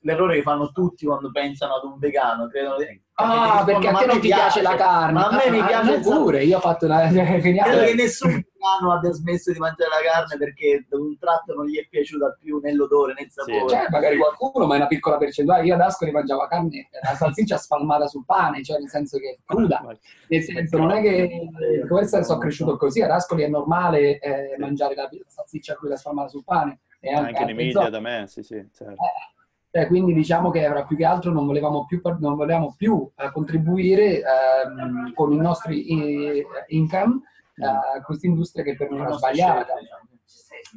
[0.00, 2.46] l'errore che fanno tutti quando pensano ad un vegano.
[2.48, 2.76] Credo,
[3.14, 5.12] ah, perché a te non ti piace, piace, la carne.
[5.12, 8.30] Ma a me ah, mi piace ah, pure, io ho fatto la credo che nessun
[8.30, 12.36] vegano abbia smesso di mangiare la carne perché da un tratto non gli è piaciuta
[12.38, 13.60] più né l'odore né il sapore.
[13.60, 13.74] Sì.
[13.74, 15.64] Cioè, magari qualcuno, ma è una piccola percentuale.
[15.64, 19.38] Io ad Ascoli mangiavo carne, la salsiccia spalmata sul pane, cioè nel senso che è
[19.42, 19.82] cruda.
[20.28, 21.48] Nel senso, non è che
[21.88, 26.44] questo sono cresciuto così, ad Ascoli è normale eh, mangiare la salsiccia cruda spalmata sul
[26.44, 28.92] pane e anche, anche in Emilia da me, sì, sì, certo.
[28.92, 32.94] eh, Cioè, quindi diciamo che era più che altro non volevamo più, non volevamo più
[32.94, 37.20] uh, contribuire uh, con i nostri uh, income
[37.62, 39.74] a questa industria che per noi era sbagliata.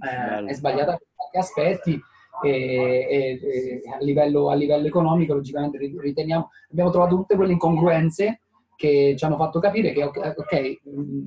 [0.02, 2.02] Eh, è sbagliata per tanti aspetti
[2.44, 8.42] e, e, e a, livello, a, livello, economico logicamente riteniamo abbiamo trovato tutte quelle incongruenze
[8.76, 10.80] che ci hanno fatto capire che ok,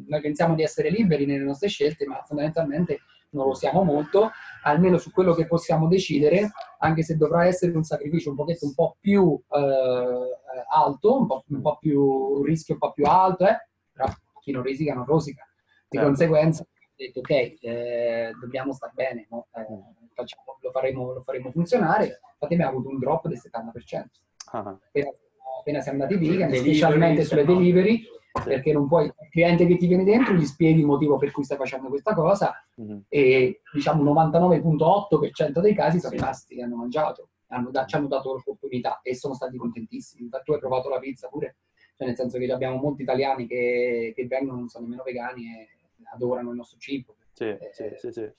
[0.06, 3.00] noi pensiamo di essere liberi nelle nostre scelte ma fondamentalmente
[3.32, 4.30] non lo siamo molto,
[4.62, 8.74] almeno su quello che possiamo decidere, anche se dovrà essere un sacrificio un pochetto un
[8.74, 13.66] po' più eh, alto, un po', un po', più rischio un po' più alto, eh?
[13.92, 14.06] però
[14.40, 15.46] chi non risica non rosica.
[15.88, 16.06] Di certo.
[16.06, 19.46] conseguenza ho detto ok, eh, dobbiamo star bene, no?
[19.54, 19.66] Eh,
[20.14, 24.04] facciamo, lo, faremo, lo, faremo, funzionare, infatti abbiamo avuto un drop del 70%.
[24.52, 24.58] Uh-huh.
[24.58, 25.10] Appena,
[25.58, 28.04] appena siamo andati vegan, specialmente sulle delivery,
[28.44, 31.44] perché non puoi, il cliente che ti viene dentro gli spieghi il motivo per cui
[31.44, 32.98] stai facendo questa cosa mm-hmm.
[33.08, 39.14] e diciamo 99.8% dei casi sono rimasti, hanno mangiato, hanno, ci hanno dato l'opportunità e
[39.14, 40.22] sono stati contentissimi.
[40.22, 41.56] Infatti tu hai provato la pizza pure,
[41.96, 45.68] cioè nel senso che abbiamo molti italiani che, che vengono, non sono nemmeno vegani e
[46.12, 47.16] adorano il nostro cibo.
[47.32, 48.30] Sì, eh, sì, sì, sì.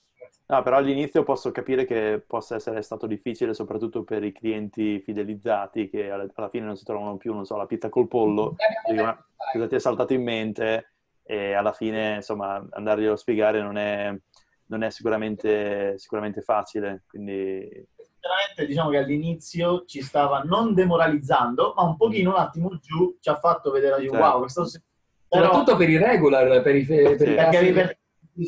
[0.46, 5.90] No, però all'inizio posso capire che possa essere stato difficile, soprattutto per i clienti fidelizzati
[5.90, 8.56] che alla fine non si trovano più, non so, la pizza col pollo,
[8.90, 13.78] dicono, cosa ti è saltato in mente e alla fine, insomma, andarglielo a spiegare non
[13.78, 14.14] è,
[14.68, 17.04] non è sicuramente, sicuramente facile.
[17.08, 17.88] Quindi...
[17.96, 23.30] Sinceramente, diciamo che all'inizio ci stava non demoralizzando, ma un pochino un attimo giù ci
[23.30, 24.18] ha fatto vedere, certo.
[24.18, 24.68] wow, questo...
[25.28, 25.46] Però...
[25.46, 27.32] Soprattutto per i regular, per i, per sì.
[27.32, 27.74] i casi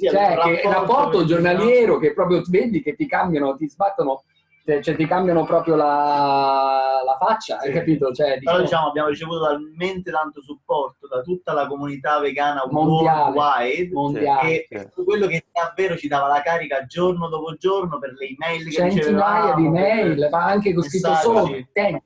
[0.09, 4.23] cioè, che il rapporto giornaliero che proprio vedi che ti cambiano, ti sbattono,
[4.65, 7.67] cioè, cioè ti cambiano proprio la, la faccia, sì.
[7.67, 8.11] hai capito?
[8.11, 8.51] Cioè, diciamo...
[8.51, 14.65] Però diciamo abbiamo ricevuto talmente tanto supporto da tutta la comunità vegana mondiale, worldwide mondiale.
[14.67, 15.03] che sì.
[15.03, 19.53] quello che davvero ci dava la carica giorno dopo giorno per le email che Centinaia
[19.53, 22.01] di email, ma anche con scritto solo ten,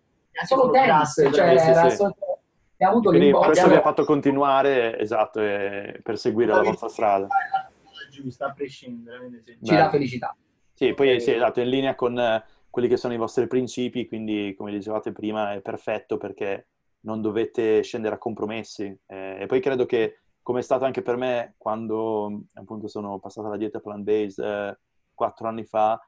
[0.45, 2.13] solo tens, cioè sì, era solo
[2.81, 7.27] ha avuto Quindi questo vi ha fatto continuare, esatto, per seguire la vostra strada
[8.21, 9.43] giusta, a prescindere.
[9.45, 9.57] Sì.
[9.61, 10.35] Ci dà felicità.
[10.73, 14.07] Sì, poi eh, sì, esatto, in linea con eh, quelli che sono i vostri principi,
[14.07, 16.67] quindi come dicevate prima è perfetto perché
[17.01, 18.97] non dovete scendere a compromessi.
[19.05, 23.47] Eh, e poi credo che, come è stato anche per me quando appunto sono passata
[23.47, 24.79] alla dieta plant-based eh,
[25.13, 26.01] quattro anni fa,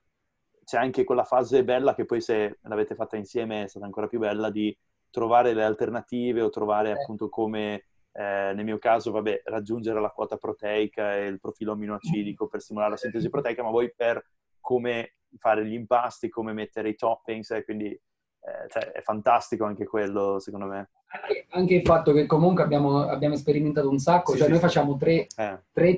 [0.63, 4.19] c'è anche quella fase bella che poi se l'avete fatta insieme è stata ancora più
[4.19, 4.75] bella di
[5.09, 6.93] trovare le alternative o trovare eh.
[6.93, 12.47] appunto come eh, nel mio caso, vabbè, raggiungere la quota proteica e il profilo aminoacidico
[12.47, 14.23] per stimolare la sintesi proteica, ma voi per
[14.59, 19.85] come fare gli impasti, come mettere i toppings, e quindi eh, cioè, è fantastico anche
[19.85, 20.89] quello, secondo me.
[21.07, 24.61] Anche, anche il fatto che comunque abbiamo, abbiamo sperimentato un sacco, sì, cioè sì, noi
[24.61, 25.59] facciamo tre, eh.
[25.71, 25.93] tre,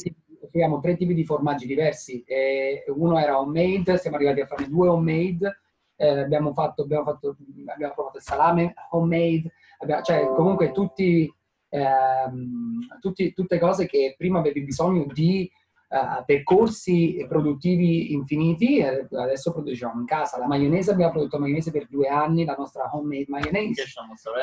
[0.45, 2.23] abbiamo tre tipi di formaggi diversi.
[2.23, 5.62] E uno era homemade, siamo arrivati a fare due homemade,
[5.95, 11.32] eh, abbiamo, fatto, abbiamo, fatto, abbiamo provato il salame homemade, abbiamo, cioè comunque tutti
[11.73, 15.49] ehm, tutti, tutte cose che prima avevi bisogno di
[15.89, 20.38] uh, percorsi produttivi infiniti, eh, adesso produciamo in casa.
[20.38, 23.83] La maionese, abbiamo prodotto maionese per due anni, la nostra homemade mayonnaise.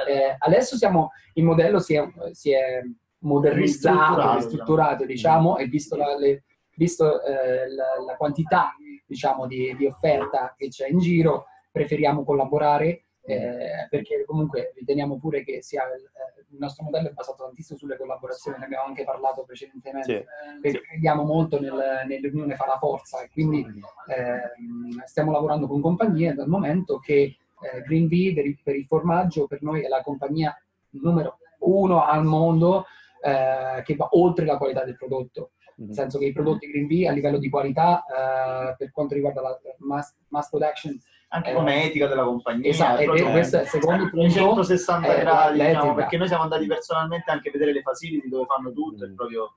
[0.08, 2.82] Eh, adesso siamo, il modello si è, si è
[3.18, 8.74] modernizzato, ristrutturato, diciamo, e visto la, le, visto eh, la, la, quantità
[9.06, 15.44] diciamo, di, di, offerta che c'è in giro, preferiamo collaborare eh, perché comunque riteniamo pure
[15.44, 19.04] che sia il, eh, il, nostro modello è basato tantissimo sulle collaborazioni, ne abbiamo anche
[19.04, 20.60] parlato precedentemente, sì.
[20.60, 26.34] perché crediamo molto nel, nell'unione fa la forza e quindi eh, stiamo lavorando con compagnie
[26.34, 30.02] dal momento che eh, Green Bee per il, per il formaggio per noi è la
[30.02, 30.56] compagnia
[30.90, 32.86] numero uno al mondo
[33.22, 35.96] eh, che va oltre la qualità del prodotto nel mm-hmm.
[35.96, 39.58] senso che i prodotti Green Bee a livello di qualità eh, per quanto riguarda la
[39.78, 40.98] mass, mass production
[41.32, 42.70] anche come etica della compagnia.
[42.70, 44.30] Esatto, e questo è il secondo punto.
[44.30, 48.72] 160 gradi, diciamo, perché noi siamo andati personalmente anche a vedere le facility dove fanno
[48.72, 49.14] tutto, mm.
[49.14, 49.54] proprio...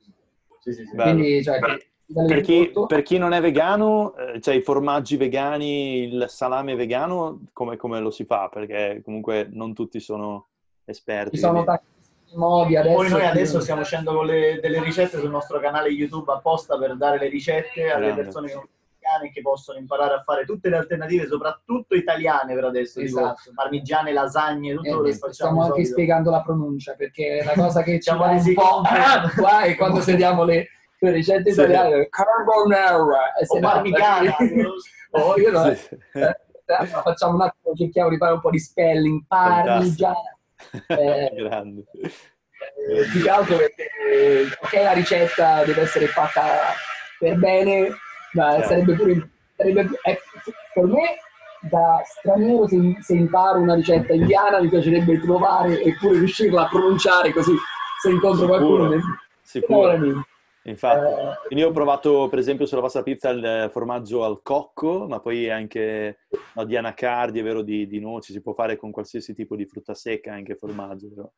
[0.59, 0.95] Sì, sì, sì.
[0.95, 6.25] Quindi, cioè, per chi, per chi, non è vegano, eh, cioè i formaggi vegani, il
[6.27, 8.49] salame vegano, come, come, lo si fa?
[8.49, 10.47] Perché comunque non tutti sono
[10.85, 11.37] esperti.
[11.37, 11.85] Ci sono tanti
[12.35, 12.95] modi adesso.
[12.95, 16.95] Poi noi adesso stiamo uscendo con le, delle ricette sul nostro canale YouTube apposta per
[16.97, 18.23] dare le ricette alle Grande.
[18.23, 18.67] persone che non
[19.03, 23.41] italiane che possono imparare a fare tutte le alternative, soprattutto italiane per adesso, esatto.
[23.43, 25.33] tipo parmigiane, lasagne, tutto eh, quello che facciamo.
[25.33, 25.91] Stiamo anche solito.
[25.91, 28.81] spiegando la pronuncia perché la cosa che ci vuole un po'
[29.35, 32.09] qua è quando sediamo le, le ricette italiane, sì.
[32.09, 34.35] carbonara, e se o parmigiana.
[35.11, 35.97] oh, io no, sì.
[36.13, 40.15] eh, facciamo un attimo, cerchiamo di fare un po' di spelling, parmigiana.
[40.87, 41.83] Eh, Grande.
[41.93, 43.89] Eh, più che altro perché
[44.61, 46.41] ok la ricetta deve essere fatta
[47.19, 47.89] per bene
[48.33, 48.67] ma certo.
[48.67, 49.29] sarebbe pure...
[49.55, 50.19] Sarebbe, eh,
[50.73, 51.17] per me
[51.69, 56.67] da straniero se, se imparo una ricetta indiana mi piacerebbe trovare e pure riuscirla a
[56.67, 57.53] pronunciare così
[58.01, 58.89] se incontro qualcuno.
[58.89, 59.01] Nel...
[59.41, 60.23] Sicuro.
[60.65, 65.19] Infatti, eh, io ho provato per esempio sulla vostra pizza il formaggio al cocco, ma
[65.19, 66.19] poi anche
[66.53, 69.65] no, di anacardi, è vero, di, di, noci, si può fare con qualsiasi tipo di
[69.65, 71.09] frutta secca anche formaggio.
[71.13, 71.29] Però.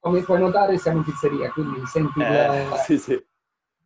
[0.00, 3.26] Come puoi notare siamo in pizzeria, quindi senti eh, il, sì, sì.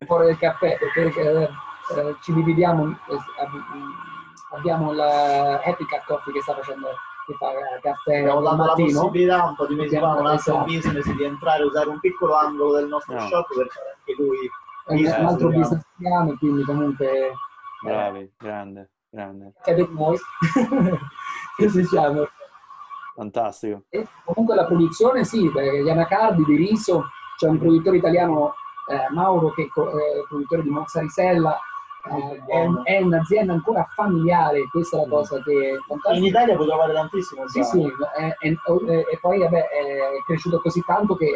[0.05, 1.49] fuori del caffè, perché
[1.89, 3.17] eh, eh ci dividiamo, eh,
[4.55, 6.87] abbiamo la Happy Cat Coffee che sta facendo
[7.25, 10.65] che fa caffè abbiamo dato la possibilità un po' di mesi fa un altro esatto.
[10.65, 13.27] business di entrare a usare un piccolo angolo del nostro no.
[13.27, 14.49] shop per fare anche lui
[14.85, 17.31] è un, altro business piano, quindi comunque...
[17.81, 19.53] Bravi, grande, grande.
[19.61, 20.17] Siete noi.
[21.55, 22.27] che diciamo.
[23.15, 23.83] Fantastico.
[23.89, 27.05] E comunque la produzione, sì, gli anacardi di riso,
[27.37, 28.55] c'è un produttore italiano,
[28.89, 31.59] eh, Mauro, che è eh, produttore di mozzarella, eh,
[32.03, 35.77] è, è, un'azienda ancora familiare, questa è la cosa che
[36.09, 36.13] è.
[36.15, 37.47] In Italia puoi trovare tantissimo.
[37.47, 38.57] Sì, sì, e,
[39.21, 41.27] poi vabbè, è cresciuto così tanto che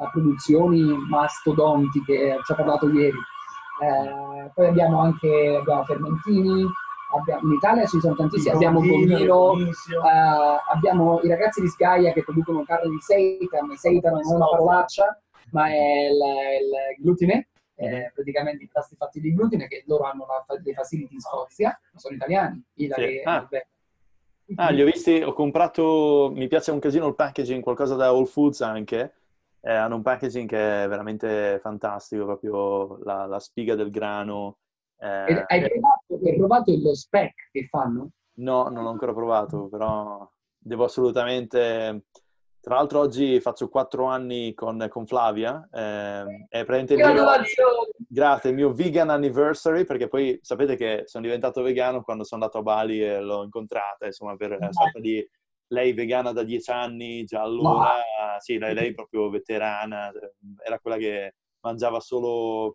[0.00, 3.16] a produzioni mastodontiche, ci ha parlato ieri.
[3.80, 6.66] Eh, poi abbiamo anche abbiamo Fermentini,
[7.16, 12.22] abbiamo, in Italia ci sono tantissimi, abbiamo Gommino, eh, abbiamo i ragazzi di Sgaia che
[12.22, 15.20] producono carne di seitan, seitan non è una parolaccia,
[15.52, 20.26] ma è il, il glutine, eh, praticamente i pasti fatti di glutine che loro hanno
[20.26, 22.62] la, dei facility in Scozia, sono italiani.
[22.74, 22.90] Sì.
[23.24, 23.48] Ah.
[24.56, 28.26] ah, li ho visti, ho comprato, mi piace un casino il packaging, qualcosa da Whole
[28.26, 29.14] Foods anche,
[29.60, 34.58] eh, hanno un packaging che è veramente fantastico, proprio la, la spiga del grano.
[34.98, 38.10] Eh, hai, provato, hai provato lo spec che fanno?
[38.38, 42.06] No, non l'ho ancora provato, però devo assolutamente...
[42.60, 47.24] Tra l'altro oggi faccio quattro anni con, con Flavia, eh, è praticamente il mio,
[48.08, 52.58] grazie, il mio vegan anniversary, perché poi sapete che sono diventato vegano quando sono andato
[52.58, 55.26] a Bali e l'ho incontrata, insomma, per una sorta di
[55.68, 58.38] lei vegana da dieci anni, già allora, Ma...
[58.38, 60.10] sì, lei, lei proprio veterana,
[60.64, 62.74] era quella che mangiava solo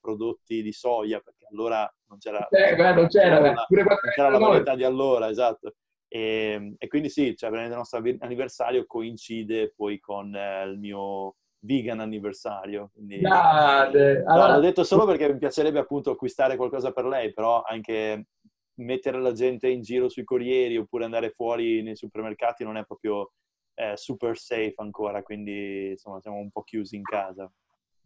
[0.00, 4.28] prodotti di soia, perché allora non c'era, eh, beh, non c'era, non c'era, non c'era
[4.30, 5.74] la varietà di allora, esatto.
[6.14, 11.98] E, e quindi sì, cioè, il nostro anniversario coincide poi con eh, il mio vegan
[11.98, 12.90] anniversario.
[12.94, 13.18] Quindi,
[14.24, 14.46] allora...
[14.46, 18.28] no, l'ho detto solo perché mi piacerebbe appunto acquistare qualcosa per lei, però anche
[18.74, 23.32] mettere la gente in giro sui corrieri oppure andare fuori nei supermercati non è proprio
[23.74, 27.50] eh, super safe ancora, quindi insomma siamo un po' chiusi in casa.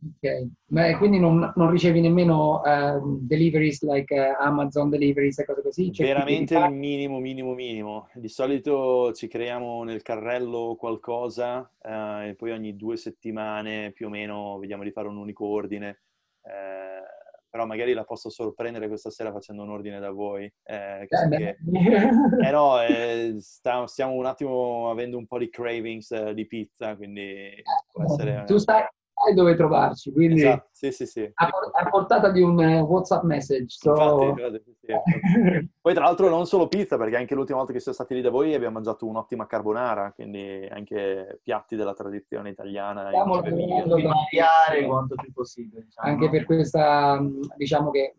[0.00, 5.62] Ok, Beh, quindi non, non, ricevi nemmeno uh, deliveries like uh, Amazon deliveries e cose
[5.62, 5.92] così?
[5.92, 8.08] Cioè, Veramente il minimo, minimo, minimo.
[8.14, 14.10] Di solito ci creiamo nel carrello qualcosa uh, e poi ogni due settimane più o
[14.10, 16.02] meno vediamo di fare un unico ordine.
[16.42, 17.16] Eh,
[17.50, 20.44] però magari la posso sorprendere questa sera facendo un ordine da voi.
[20.62, 21.56] Eh, che,
[22.46, 27.62] eh, no, eh, sta, stiamo un attimo avendo un po' di cravings di pizza, quindi
[27.90, 28.44] può essere...
[28.46, 28.84] Tu stai,
[29.24, 30.68] sai dove trovarci, quindi esatto.
[30.70, 31.30] sì, sì, sì.
[31.34, 33.66] A, a, portata di un uh, WhatsApp message.
[33.68, 33.90] So...
[33.90, 34.92] Infatti, sì,
[35.80, 38.30] Poi tra l'altro non solo pizza, perché anche l'ultima volta che siamo stati lì da
[38.30, 43.08] voi abbiamo mangiato un'ottima carbonara, quindi anche piatti della tradizione italiana.
[43.08, 45.84] Stiamo variare quanto più possibile.
[45.84, 46.08] Diciamo.
[46.08, 47.20] Anche per questa,
[47.56, 48.16] diciamo che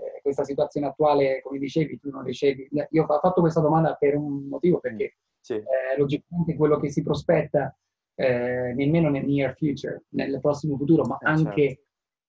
[0.00, 2.68] eh, questa situazione attuale, come dicevi, tu non ricevi.
[2.90, 5.54] Io ho fatto questa domanda per un motivo, perché sì.
[5.54, 7.74] eh, logicamente quello che si prospetta
[8.20, 11.82] eh, nemmeno nel near future, nel prossimo futuro, ma eh, anche certo.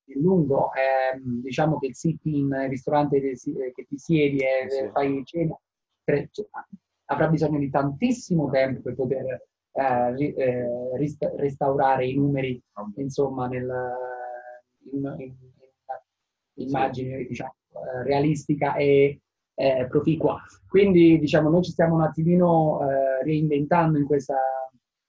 [0.05, 0.69] nel lungo.
[0.73, 4.89] Eh, diciamo che il siti in ristorante che ti siedi e sì.
[4.91, 5.59] fai cena
[6.31, 6.47] cioè,
[7.05, 12.61] avrà bisogno di tantissimo tempo per poter eh, eh, rist- restaurare i numeri,
[12.95, 13.69] insomma, nel,
[14.91, 15.35] in, in,
[16.55, 17.27] in immagine sì.
[17.27, 19.19] diciamo, eh, realistica e
[19.89, 20.41] proficua.
[20.67, 22.79] Quindi diciamo noi ci stiamo un attimino
[23.21, 24.35] reinventando in questa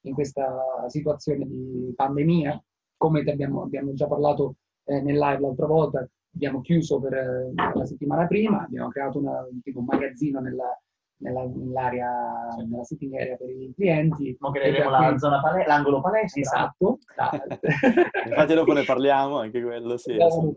[0.02, 2.62] in questa situazione di pandemia.
[2.96, 7.84] Come abbiamo, abbiamo già parlato eh, nel live l'altra volta, abbiamo chiuso per eh, la
[7.84, 10.80] settimana prima, abbiamo creato una, tipo un magazzino nella,
[11.18, 14.36] nella, nell'area, nella sitting area per i clienti.
[14.38, 16.40] Ma creeremo la zona pale- l'angolo palestra.
[16.40, 16.98] Esatto.
[18.26, 20.12] Infatti dopo ne parliamo, anche quello sì.
[20.12, 20.54] sì.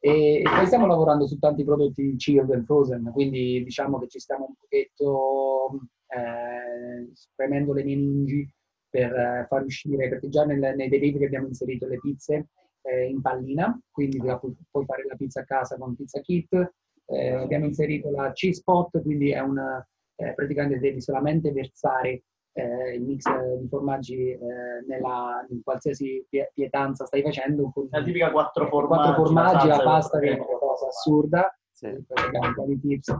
[0.00, 4.18] E, e, poi stiamo lavorando su tanti prodotti chilled and frozen, quindi diciamo che ci
[4.18, 5.80] stiamo un pochetto
[6.14, 8.48] eh, spremendo le meningi
[8.88, 12.48] per eh, far uscire, perché già nel, nei delivery abbiamo inserito le pizze
[12.82, 16.72] eh, in pallina, quindi la, puoi fare la pizza a casa con pizza kit.
[17.06, 22.22] Eh, abbiamo inserito la cheese pot, quindi è una, eh, praticamente devi solamente versare
[22.52, 23.24] eh, il mix
[23.58, 24.38] di formaggi eh,
[24.86, 26.24] nella, in qualsiasi
[26.54, 27.70] pietanza stai facendo.
[27.72, 29.02] Con, la tipica quattro formaggi.
[29.02, 31.58] Quattro formaggi, la, pasta che è una cosa assurda.
[31.72, 31.88] Sì.
[32.06, 33.12] Poi abbiamo i tips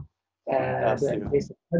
[0.46, 0.94] Eh,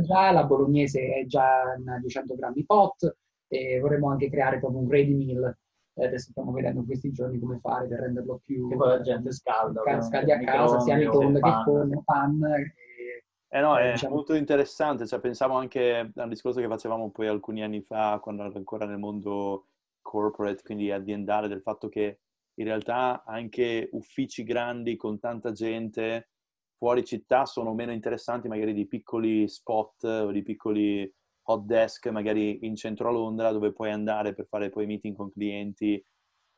[0.00, 4.88] già, la bolognese è già in 200 grammi pot e vorremmo anche creare proprio un
[4.88, 5.54] ready meal
[6.02, 8.68] adesso stiamo vedendo in questi giorni come fare per renderlo più...
[8.68, 9.82] Che poi la gente scalda.
[10.02, 12.42] Scaldi a casa, sia microonde che forno, pan.
[12.42, 14.14] E, eh no, è diciamo...
[14.14, 15.06] molto interessante.
[15.06, 18.98] Cioè, pensavo anche al discorso che facevamo poi alcuni anni fa, quando ero ancora nel
[18.98, 19.68] mondo
[20.02, 22.20] corporate, quindi aziendale, del fatto che
[22.54, 26.30] in realtà anche uffici grandi con tanta gente
[26.76, 31.10] fuori città sono meno interessanti magari di piccoli spot o di piccoli
[31.46, 35.30] hot desk magari in centro a Londra dove puoi andare per fare poi meeting con
[35.30, 36.02] clienti.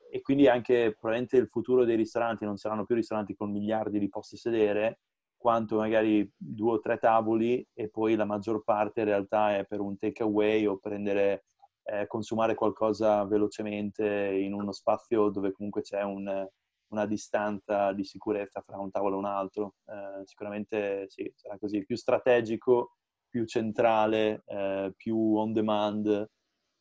[0.08, 4.08] E quindi anche probabilmente il futuro dei ristoranti non saranno più ristoranti con miliardi di
[4.08, 5.00] posti sedere
[5.36, 9.80] quanto magari due o tre tavoli e poi la maggior parte in realtà è per
[9.80, 11.44] un takeaway o prendere,
[11.84, 16.48] eh, consumare qualcosa velocemente in uno spazio dove comunque c'è un,
[16.88, 19.74] una distanza di sicurezza fra un tavolo e un altro.
[19.86, 22.96] Eh, sicuramente sì, sarà così, più strategico
[23.36, 26.30] più centrale, eh, più on demand.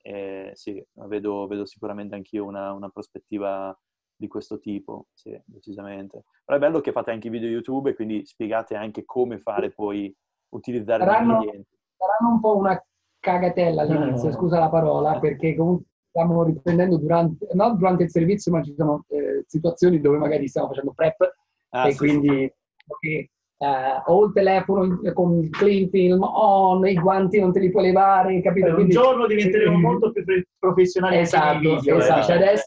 [0.02, 3.78] Eh, sì, vedo, vedo, sicuramente anch'io una, una, prospettiva
[4.16, 6.24] di questo tipo, sì, decisamente.
[6.46, 9.72] Però è bello che fate anche i video YouTube e quindi spiegate anche come fare
[9.72, 10.16] poi
[10.54, 11.78] utilizzare saranno, gli ingredienti.
[11.98, 12.86] Saranno un po' una
[13.20, 18.64] cagatella all'inizio, scusa la parola, perché comunque stiamo riprendendo durante, non durante il servizio, ma
[18.64, 21.36] ci sono eh, situazioni dove magari stiamo facendo prep
[21.72, 22.54] ah, e sì, quindi
[23.02, 27.72] sì eh, o il telefono con il clean film on, i guanti non te li
[27.72, 28.68] puoi levare, capito?
[28.68, 30.24] Per un giorno diventeremo molto più
[30.60, 31.18] professionali.
[31.18, 32.32] Esatto, video, esatto.
[32.32, 32.36] Eh.
[32.36, 32.66] adesso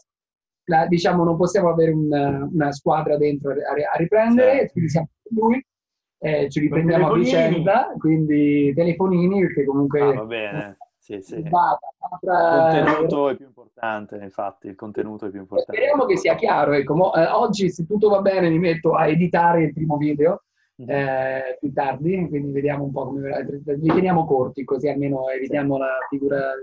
[0.65, 3.55] la, diciamo non possiamo avere una, una squadra dentro a,
[3.93, 4.71] a riprendere, certo.
[4.71, 5.63] quindi siamo lui.
[6.21, 10.01] Eh, ci riprendiamo a vicenda, quindi telefonini perché comunque...
[10.01, 11.41] Ah, va bene, sì, sì.
[11.41, 11.79] Data,
[12.21, 15.71] il contenuto è più importante, infatti, il contenuto è più importante.
[15.73, 19.07] Speriamo che sia chiaro, ecco, mo, eh, oggi se tutto va bene mi metto a
[19.07, 20.43] editare il primo video,
[20.75, 20.89] Mhm.
[20.89, 23.39] eh, più tardi, quindi vediamo un po' come verrà.
[23.39, 26.53] Li teniamo corti, così almeno evitiamo la figura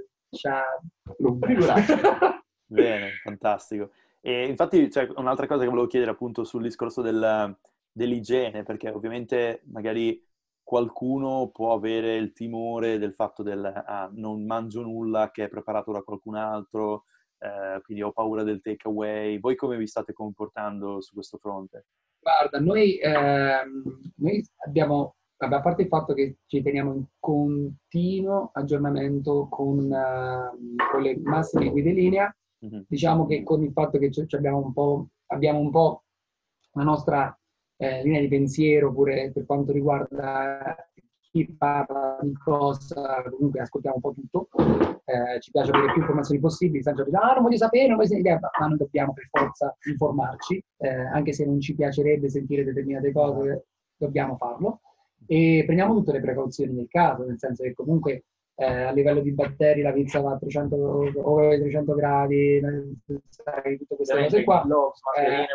[1.18, 1.74] lunga.
[2.66, 3.90] Bene, fantastico.
[4.20, 7.56] E infatti c'è un'altra cosa che volevo chiedere appunto sul discorso del,
[7.92, 10.20] dell'igiene, perché ovviamente magari
[10.66, 15.92] qualcuno può avere il timore del fatto del ah, non mangio nulla che è preparato
[15.92, 17.04] da qualcun altro,
[17.38, 19.38] eh, quindi ho paura del takeaway.
[19.38, 21.86] Voi come vi state comportando su questo fronte?
[22.18, 29.46] Guarda, noi, ehm, noi abbiamo, a parte il fatto che ci teniamo in continuo aggiornamento
[29.48, 32.82] con, uh, con le massime guide linea, mm-hmm.
[32.88, 36.02] diciamo che con il fatto che abbiamo un po', abbiamo un po'
[36.72, 37.38] la nostra
[37.76, 40.76] eh, linea di pensiero pure per quanto riguarda
[41.30, 44.48] chi parla di cosa, comunque ascoltiamo un po' tutto,
[45.04, 48.08] eh, ci piace avere più informazioni possibili, senza dire, ah non voglio sapere, non voglio
[48.08, 53.12] sentire, ma noi dobbiamo per forza informarci, eh, anche se non ci piacerebbe sentire determinate
[53.12, 54.80] cose, dobbiamo farlo.
[55.26, 58.24] E prendiamo tutte le precauzioni nel caso, nel senso che comunque
[58.58, 62.60] eh, a livello di batteri la pizza va a 300, over 300 gradi,
[63.04, 64.62] tutte queste cose qua.
[65.16, 65.46] Eh,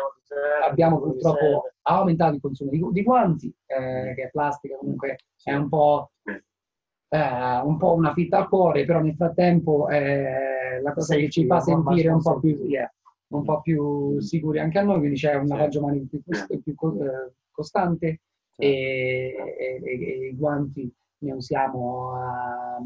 [0.64, 5.68] abbiamo purtroppo aumentato il consumo di, di guanti, eh, che è plastica, comunque è un
[5.68, 11.28] po', eh, un po' una fitta al cuore, però nel frattempo è la cosa che
[11.28, 12.90] ci fa sentire un po' più, yeah,
[13.28, 17.32] un po' più sicuri anche a noi, quindi c'è un lavaggio mani più, più eh,
[17.50, 18.20] costante
[18.56, 22.76] e, e, e, i guanti ne usiamo a,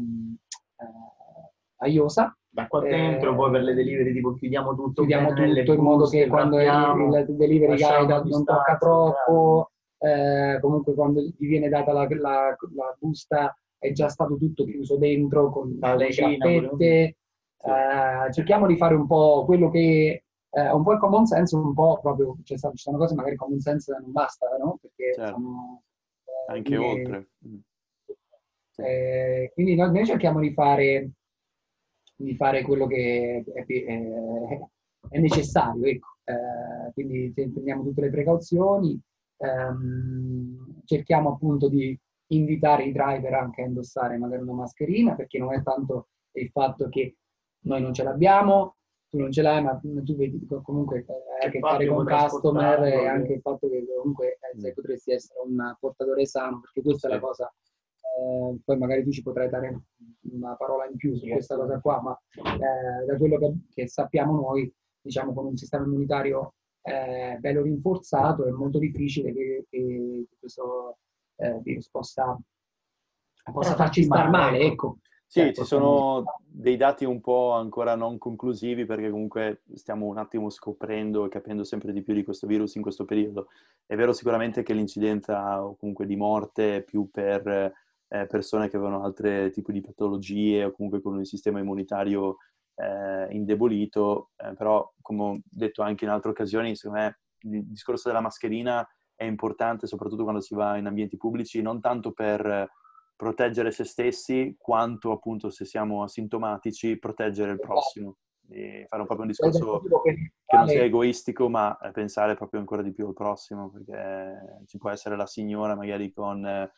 [1.77, 2.35] a Iosa.
[2.49, 6.07] Da qua dentro, eh, poi per le delivery tipo chiudiamo tutto, chiudiamo tutto in modo
[6.07, 11.91] che quando il, il delivery guide non tocca troppo, eh, comunque quando gli viene data
[11.91, 17.15] la, la, la, busta è già stato tutto chiuso dentro con la le grappette.
[17.59, 21.73] Eh, cerchiamo di fare un po' quello che eh, un po' il common sense, un
[21.73, 24.79] po' proprio, cioè, ci sono cose magari common sense non basta, no?
[24.81, 25.33] Perché certo.
[25.33, 25.83] sono,
[26.23, 27.29] eh, anche oltre.
[28.81, 28.85] Mm.
[28.85, 31.11] Eh, quindi noi, noi, cerchiamo di fare,
[32.15, 34.59] di fare quello che è, è,
[35.09, 36.07] è necessario, ecco.
[36.23, 38.99] eh, quindi prendiamo tutte le precauzioni,
[39.37, 41.97] ehm, cerchiamo appunto di
[42.29, 46.89] invitare i driver anche a indossare magari una mascherina, perché non è tanto il fatto
[46.89, 47.15] che
[47.61, 48.75] noi non ce l'abbiamo,
[49.09, 51.05] tu non ce l'hai, ma tu vedi comunque
[51.39, 55.39] hai a che fare con customer e anche il fatto che comunque eh, potresti essere
[55.45, 57.13] un portatore sano, perché questa sì.
[57.13, 57.53] è la cosa
[58.17, 59.83] eh, poi magari tu ci potrai dare
[60.31, 64.35] una parola in più su questa cosa qua, ma eh, da quello che, che, sappiamo
[64.35, 70.97] noi, diciamo con un sistema immunitario eh, bello rinforzato è molto difficile che, che questo
[71.35, 72.37] eh, virus possa,
[73.51, 74.99] possa farci star male, ecco.
[75.29, 80.17] Sì, cioè, ci sono dei dati un po' ancora non conclusivi perché comunque stiamo un
[80.17, 83.49] attimo scoprendo e capendo sempre di più di questo virus in questo periodo.
[83.85, 87.73] È vero sicuramente che l'incidenza o comunque di morte è più per
[88.09, 92.37] eh, persone che avevano altri tipi di patologie o comunque con un sistema immunitario
[92.75, 98.07] eh, indebolito, eh, però come ho detto anche in altre occasioni, secondo me il discorso
[98.07, 102.69] della mascherina è importante soprattutto quando si va in ambienti pubblici, non tanto per
[103.15, 108.17] proteggere se stessi, quanto appunto se siamo asintomatici, proteggere il prossimo.
[108.49, 113.07] E fare proprio un discorso che non sia egoistico, ma pensare proprio ancora di più
[113.07, 116.69] al prossimo, perché ci può essere la signora magari con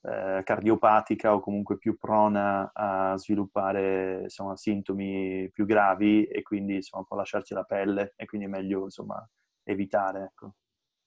[0.00, 7.04] eh, cardiopatica o comunque più prona a sviluppare insomma, sintomi più gravi e quindi insomma,
[7.04, 9.28] può lasciarci la pelle e quindi è meglio insomma,
[9.64, 10.24] evitare.
[10.24, 10.52] Ecco.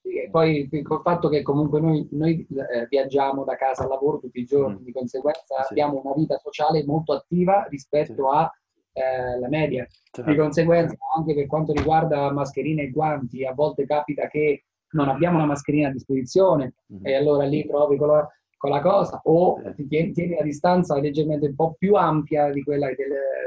[0.03, 4.39] E poi col fatto che comunque noi, noi eh, viaggiamo da casa al lavoro tutti
[4.39, 4.83] i giorni, mm.
[4.83, 5.73] di conseguenza sì.
[5.73, 8.99] abbiamo una vita sociale molto attiva rispetto sì.
[8.99, 9.87] alla eh, media.
[10.11, 10.29] Certo.
[10.29, 15.37] Di conseguenza, anche per quanto riguarda mascherine e guanti, a volte capita che non abbiamo
[15.37, 17.05] una mascherina a disposizione mm.
[17.05, 18.27] e allora lì provi con la,
[18.61, 22.61] con la cosa o ti tieni, tieni, la distanza leggermente un po' più ampia di
[22.61, 22.95] quella del,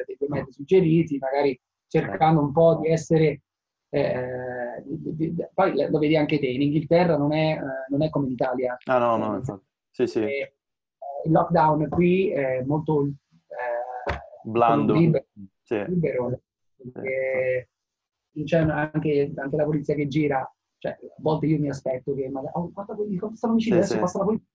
[0.05, 1.57] dei due metri suggeriti, magari
[1.87, 3.43] cercando un po' di essere
[3.91, 4.83] eh,
[5.55, 8.77] poi lo vedi anche te, in Inghilterra non è, eh, non è come in Italia.
[8.87, 9.65] Ah no, no, infatti.
[9.89, 10.19] Sì, sì.
[10.19, 10.55] E,
[11.27, 15.27] il lockdown qui è molto eh, blando, libero,
[15.63, 15.85] sì.
[15.87, 16.41] libero
[18.45, 22.53] c'è anche, anche, la polizia che gira, cioè a volte io mi aspetto che magari,
[22.57, 22.97] oh, guarda
[23.35, 24.01] stanno vicini, sì, adesso sì.
[24.01, 24.53] passa la polizia.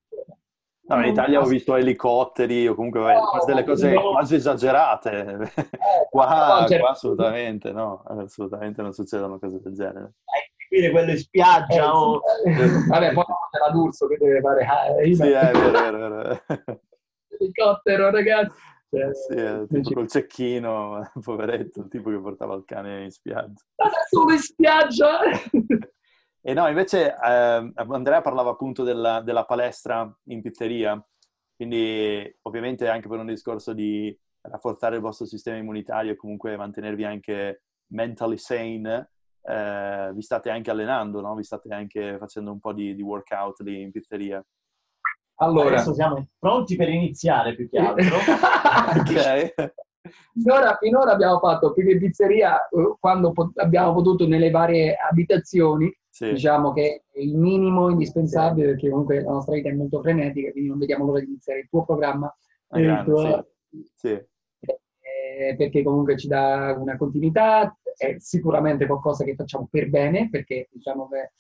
[0.90, 4.10] No, in Italia ho visto elicotteri o comunque no, delle cose no.
[4.10, 5.52] quasi esagerate.
[5.54, 5.70] Eh,
[6.10, 10.14] qua, qua, assolutamente no, assolutamente non succedono cose del genere.
[10.72, 12.22] Eh, quello in spiaggia eh, o...
[12.90, 14.66] Vabbè, poi c'è la d'Urso che deve fare...
[15.00, 16.42] Eh, sì, è vero, è vero.
[17.40, 18.58] Elicottero, ragazzi.
[18.90, 23.62] Cioè, sì, eh, tipo col cecchino, poveretto, il tipo che portava il cane in spiaggia.
[23.76, 25.20] Ma solo in spiaggia!
[26.50, 31.00] E no, invece eh, Andrea parlava appunto della, della, palestra in pizzeria,
[31.56, 37.04] quindi ovviamente anche per un discorso di rafforzare il vostro sistema immunitario e comunque mantenervi
[37.04, 39.12] anche mentally sane,
[39.44, 41.36] eh, vi state anche allenando, no?
[41.36, 44.44] Vi state anche facendo un po' di, di workout lì in pizzeria.
[45.42, 48.18] Allora, adesso siamo pronti per iniziare più che altro.
[48.98, 49.74] ok.
[50.34, 56.32] Finora, finora, abbiamo fatto più che pizzeria eh, quando abbiamo potuto nelle varie abitazioni sì.
[56.32, 58.72] Diciamo che è il minimo indispensabile sì.
[58.74, 61.70] perché comunque la nostra vita è molto frenetica, quindi non vediamo l'ora di iniziare il
[61.70, 62.36] tuo programma.
[62.72, 63.48] Ah, tuo...
[63.96, 64.10] sì.
[64.10, 70.68] Eh, perché comunque ci dà una continuità, è sicuramente qualcosa che facciamo per bene, perché
[70.74, 71.32] diciamo che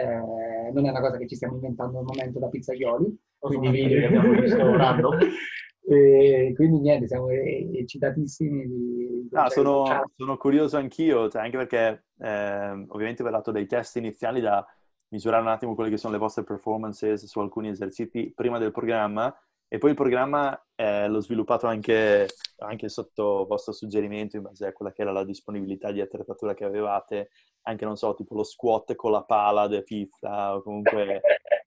[0.00, 3.14] eh, non è una cosa che ci stiamo inventando al momento da pizzaioli.
[3.38, 4.56] Quindi video che abbiamo visto.
[5.84, 9.28] E quindi niente, siamo eccitatissimi di...
[9.30, 13.96] No, sono, sono, curioso anch'io, cioè anche perché eh, ovviamente vi ho dato dei test
[13.96, 14.64] iniziali da
[15.08, 19.34] misurare un attimo quelle che sono le vostre performances su alcuni esercizi prima del programma
[19.68, 22.28] e poi il programma eh, l'ho sviluppato anche,
[22.58, 26.64] anche sotto vostro suggerimento in base a quella che era la disponibilità di attrezzatura che
[26.64, 27.30] avevate,
[27.62, 31.22] anche non so, tipo lo squat con la pala de pizza o comunque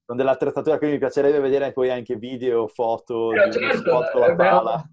[0.05, 4.21] con dell'attrezzatura che mi piacerebbe vedere poi anche video, foto eh, di certo, spot con
[4.21, 4.89] la eh, pala.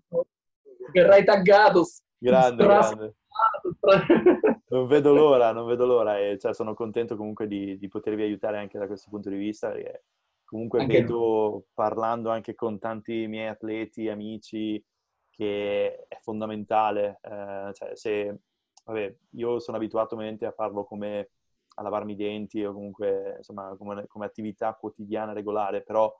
[0.91, 1.85] Verrai taggato.
[2.17, 3.17] Grande, grande.
[4.69, 8.59] non vedo l'ora, non vedo l'ora e cioè, sono contento comunque di, di, potervi aiutare
[8.59, 10.05] anche da questo punto di vista perché
[10.45, 11.65] comunque anche vedo, no.
[11.75, 14.83] parlando anche con tanti miei atleti, amici,
[15.31, 17.19] che è fondamentale.
[17.23, 18.39] Eh, cioè, se,
[18.85, 21.31] vabbè, io sono abituato ovviamente a farlo come
[21.75, 26.13] a lavarmi i denti o comunque insomma come, come, attività quotidiana regolare, però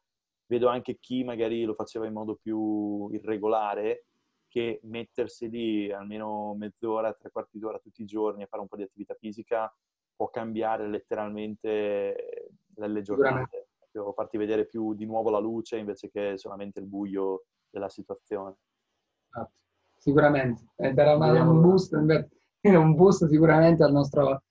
[0.47, 4.07] vedo anche chi magari lo faceva in modo più irregolare
[4.49, 8.77] che mettersi lì almeno mezz'ora, tre quarti d'ora tutti i giorni a fare un po'
[8.77, 9.73] di attività fisica
[10.15, 16.37] può cambiare letteralmente le giornate, può farti vedere più di nuovo la luce invece che
[16.37, 18.57] solamente il buio della situazione.
[19.29, 19.53] Esatto.
[19.97, 21.93] Sicuramente, eh, darà un boost,
[22.63, 24.43] un boost sicuramente al nostro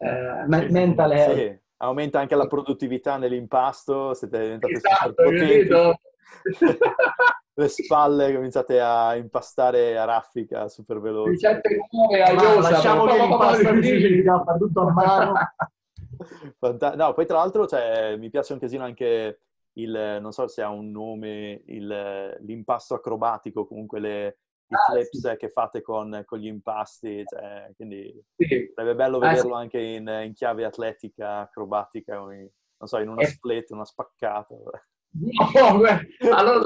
[0.00, 1.36] eh, mental health.
[1.36, 5.98] Sì, aumenta anche la produttività nell'impasto, siete diventati esatto, super
[7.52, 11.30] Le spalle cominciate a impastare a raffica super veloce.
[11.32, 12.70] Ricette nuove, aiosa.
[12.70, 15.32] Lasciamo che l'impasto così, fa tutto a mano.
[16.58, 19.40] Fanta- no, poi tra l'altro cioè, mi piace un casino anche
[19.74, 24.38] il, non so se ha un nome, il, l'impasto acrobatico, comunque le,
[24.70, 25.36] i ah, flips sì.
[25.36, 28.70] che fate con, con, gli impasti, cioè, quindi sì.
[28.72, 29.60] sarebbe bello ah, vederlo sì.
[29.60, 33.26] anche in, in, chiave atletica, acrobatica, in, non so, in una eh.
[33.26, 34.54] split, una spaccata.
[34.54, 35.50] No,
[36.32, 36.60] allora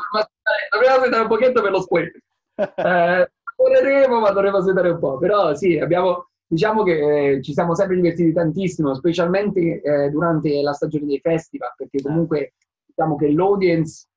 [0.71, 2.23] dobbiamo aspettare un pochetto per lo split.
[3.57, 5.17] Eh, ma dovremo aspettare un po'.
[5.17, 10.73] Però sì, abbiamo, diciamo che eh, ci siamo sempre divertiti tantissimo, specialmente eh, durante la
[10.73, 14.09] stagione dei festival, perché comunque diciamo che l'audience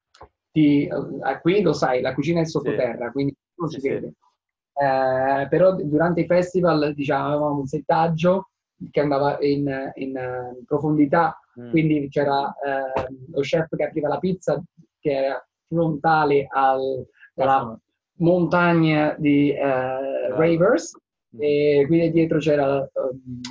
[0.51, 3.11] ti, eh, qui lo sai, la cucina è sottoterra, sì.
[3.11, 4.08] quindi non si sì, vede.
[4.08, 4.84] Sì.
[4.84, 8.49] Eh, però durante i festival diciamo, avevamo un settaggio
[8.91, 11.70] che andava in, in, in profondità, mm.
[11.72, 14.62] quindi c'era eh, lo chef che apriva la pizza
[14.99, 17.05] che era frontale al,
[17.36, 17.80] alla
[18.18, 20.95] montagna di uh, Ravers.
[21.36, 21.39] Mm.
[21.41, 23.41] e qui dietro c'era um,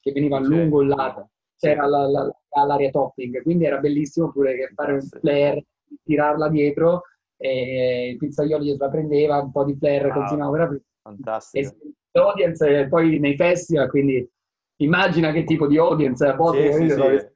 [0.00, 1.30] che veniva a lungo il lato
[1.62, 2.32] c'era la, la,
[2.66, 3.40] l'area topping.
[3.42, 5.66] Quindi era bellissimo pure che fare un flare
[6.02, 7.02] tirarla dietro
[7.42, 10.12] e il pizzaiolo dietro la prendeva un po' di flare wow.
[10.12, 11.74] continuava per fantastico
[12.12, 14.28] l'audience e poi nei festival quindi
[14.76, 17.30] immagina che tipo di audience a volte sì, sì, sì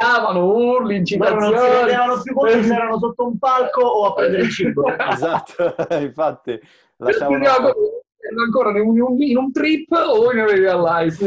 [0.00, 1.52] gridavano, urli, incitazioni.
[1.52, 4.84] non si rendevano più conto se erano sotto un palco o a prendere il cibo.
[4.96, 6.58] esatto, infatti.
[6.96, 7.44] Lasciavano...
[8.44, 11.24] ancora in un, in un trip o in real life.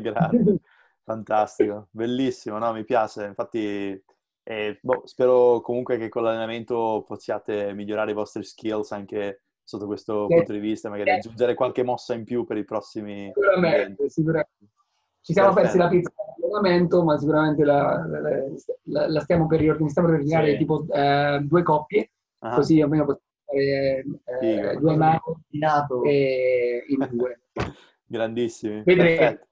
[0.00, 0.58] Grazie,
[1.04, 3.24] fantastico, bellissimo, no, mi piace.
[3.24, 4.02] Infatti,
[4.50, 10.26] eh, boh, spero comunque che con l'allenamento possiate migliorare i vostri skills anche sotto questo
[10.26, 10.36] sì.
[10.36, 13.30] punto di vista, magari aggiungere qualche mossa in più per i prossimi...
[13.34, 14.56] Sicuramente, sicuramente.
[15.20, 16.10] Ci siamo persi la pizza
[16.42, 18.06] allenamento, ma sicuramente la,
[18.84, 20.56] la, la stiamo per riordinare sì.
[20.56, 22.54] tipo eh, due coppie, ah.
[22.54, 24.04] così almeno possiamo fare
[24.40, 25.18] eh, due mani
[26.06, 27.40] e in due.
[28.06, 28.82] Grandissimi.
[28.82, 29.48] Vedrete.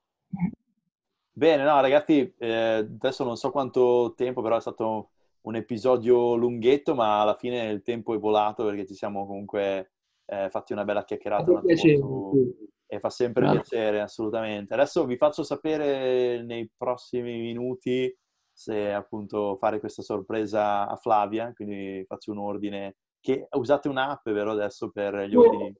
[1.38, 5.10] Bene, no ragazzi, eh, adesso non so quanto tempo, però è stato
[5.42, 9.92] un episodio lunghetto, ma alla fine il tempo è volato perché ci siamo comunque
[10.24, 11.50] eh, fatti una bella chiacchierata.
[11.50, 12.56] Un piacere, su,
[12.86, 13.60] e fa sempre Grazie.
[13.60, 14.72] piacere, assolutamente.
[14.72, 18.10] Adesso vi faccio sapere nei prossimi minuti
[18.50, 22.96] se appunto fare questa sorpresa a Flavia, quindi faccio un ordine.
[23.20, 25.76] Che usate un'app, vero, adesso per gli ordini?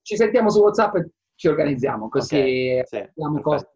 [0.00, 3.70] Ci sentiamo su WhatsApp e ci organizziamo, così okay, sì, abbiamo costi.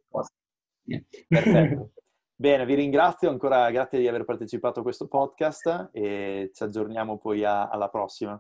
[1.29, 1.91] Perfetto.
[2.39, 7.45] Bene, vi ringrazio ancora, grazie di aver partecipato a questo podcast e ci aggiorniamo poi
[7.45, 8.39] a, alla prossima.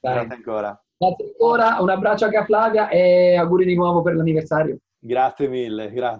[0.00, 0.14] Dai.
[0.14, 0.84] Grazie ancora.
[0.96, 4.78] Grazie ancora, un abbraccio anche a Flavia e auguri di nuovo per l'anniversario.
[4.98, 6.12] Grazie mille, grazie.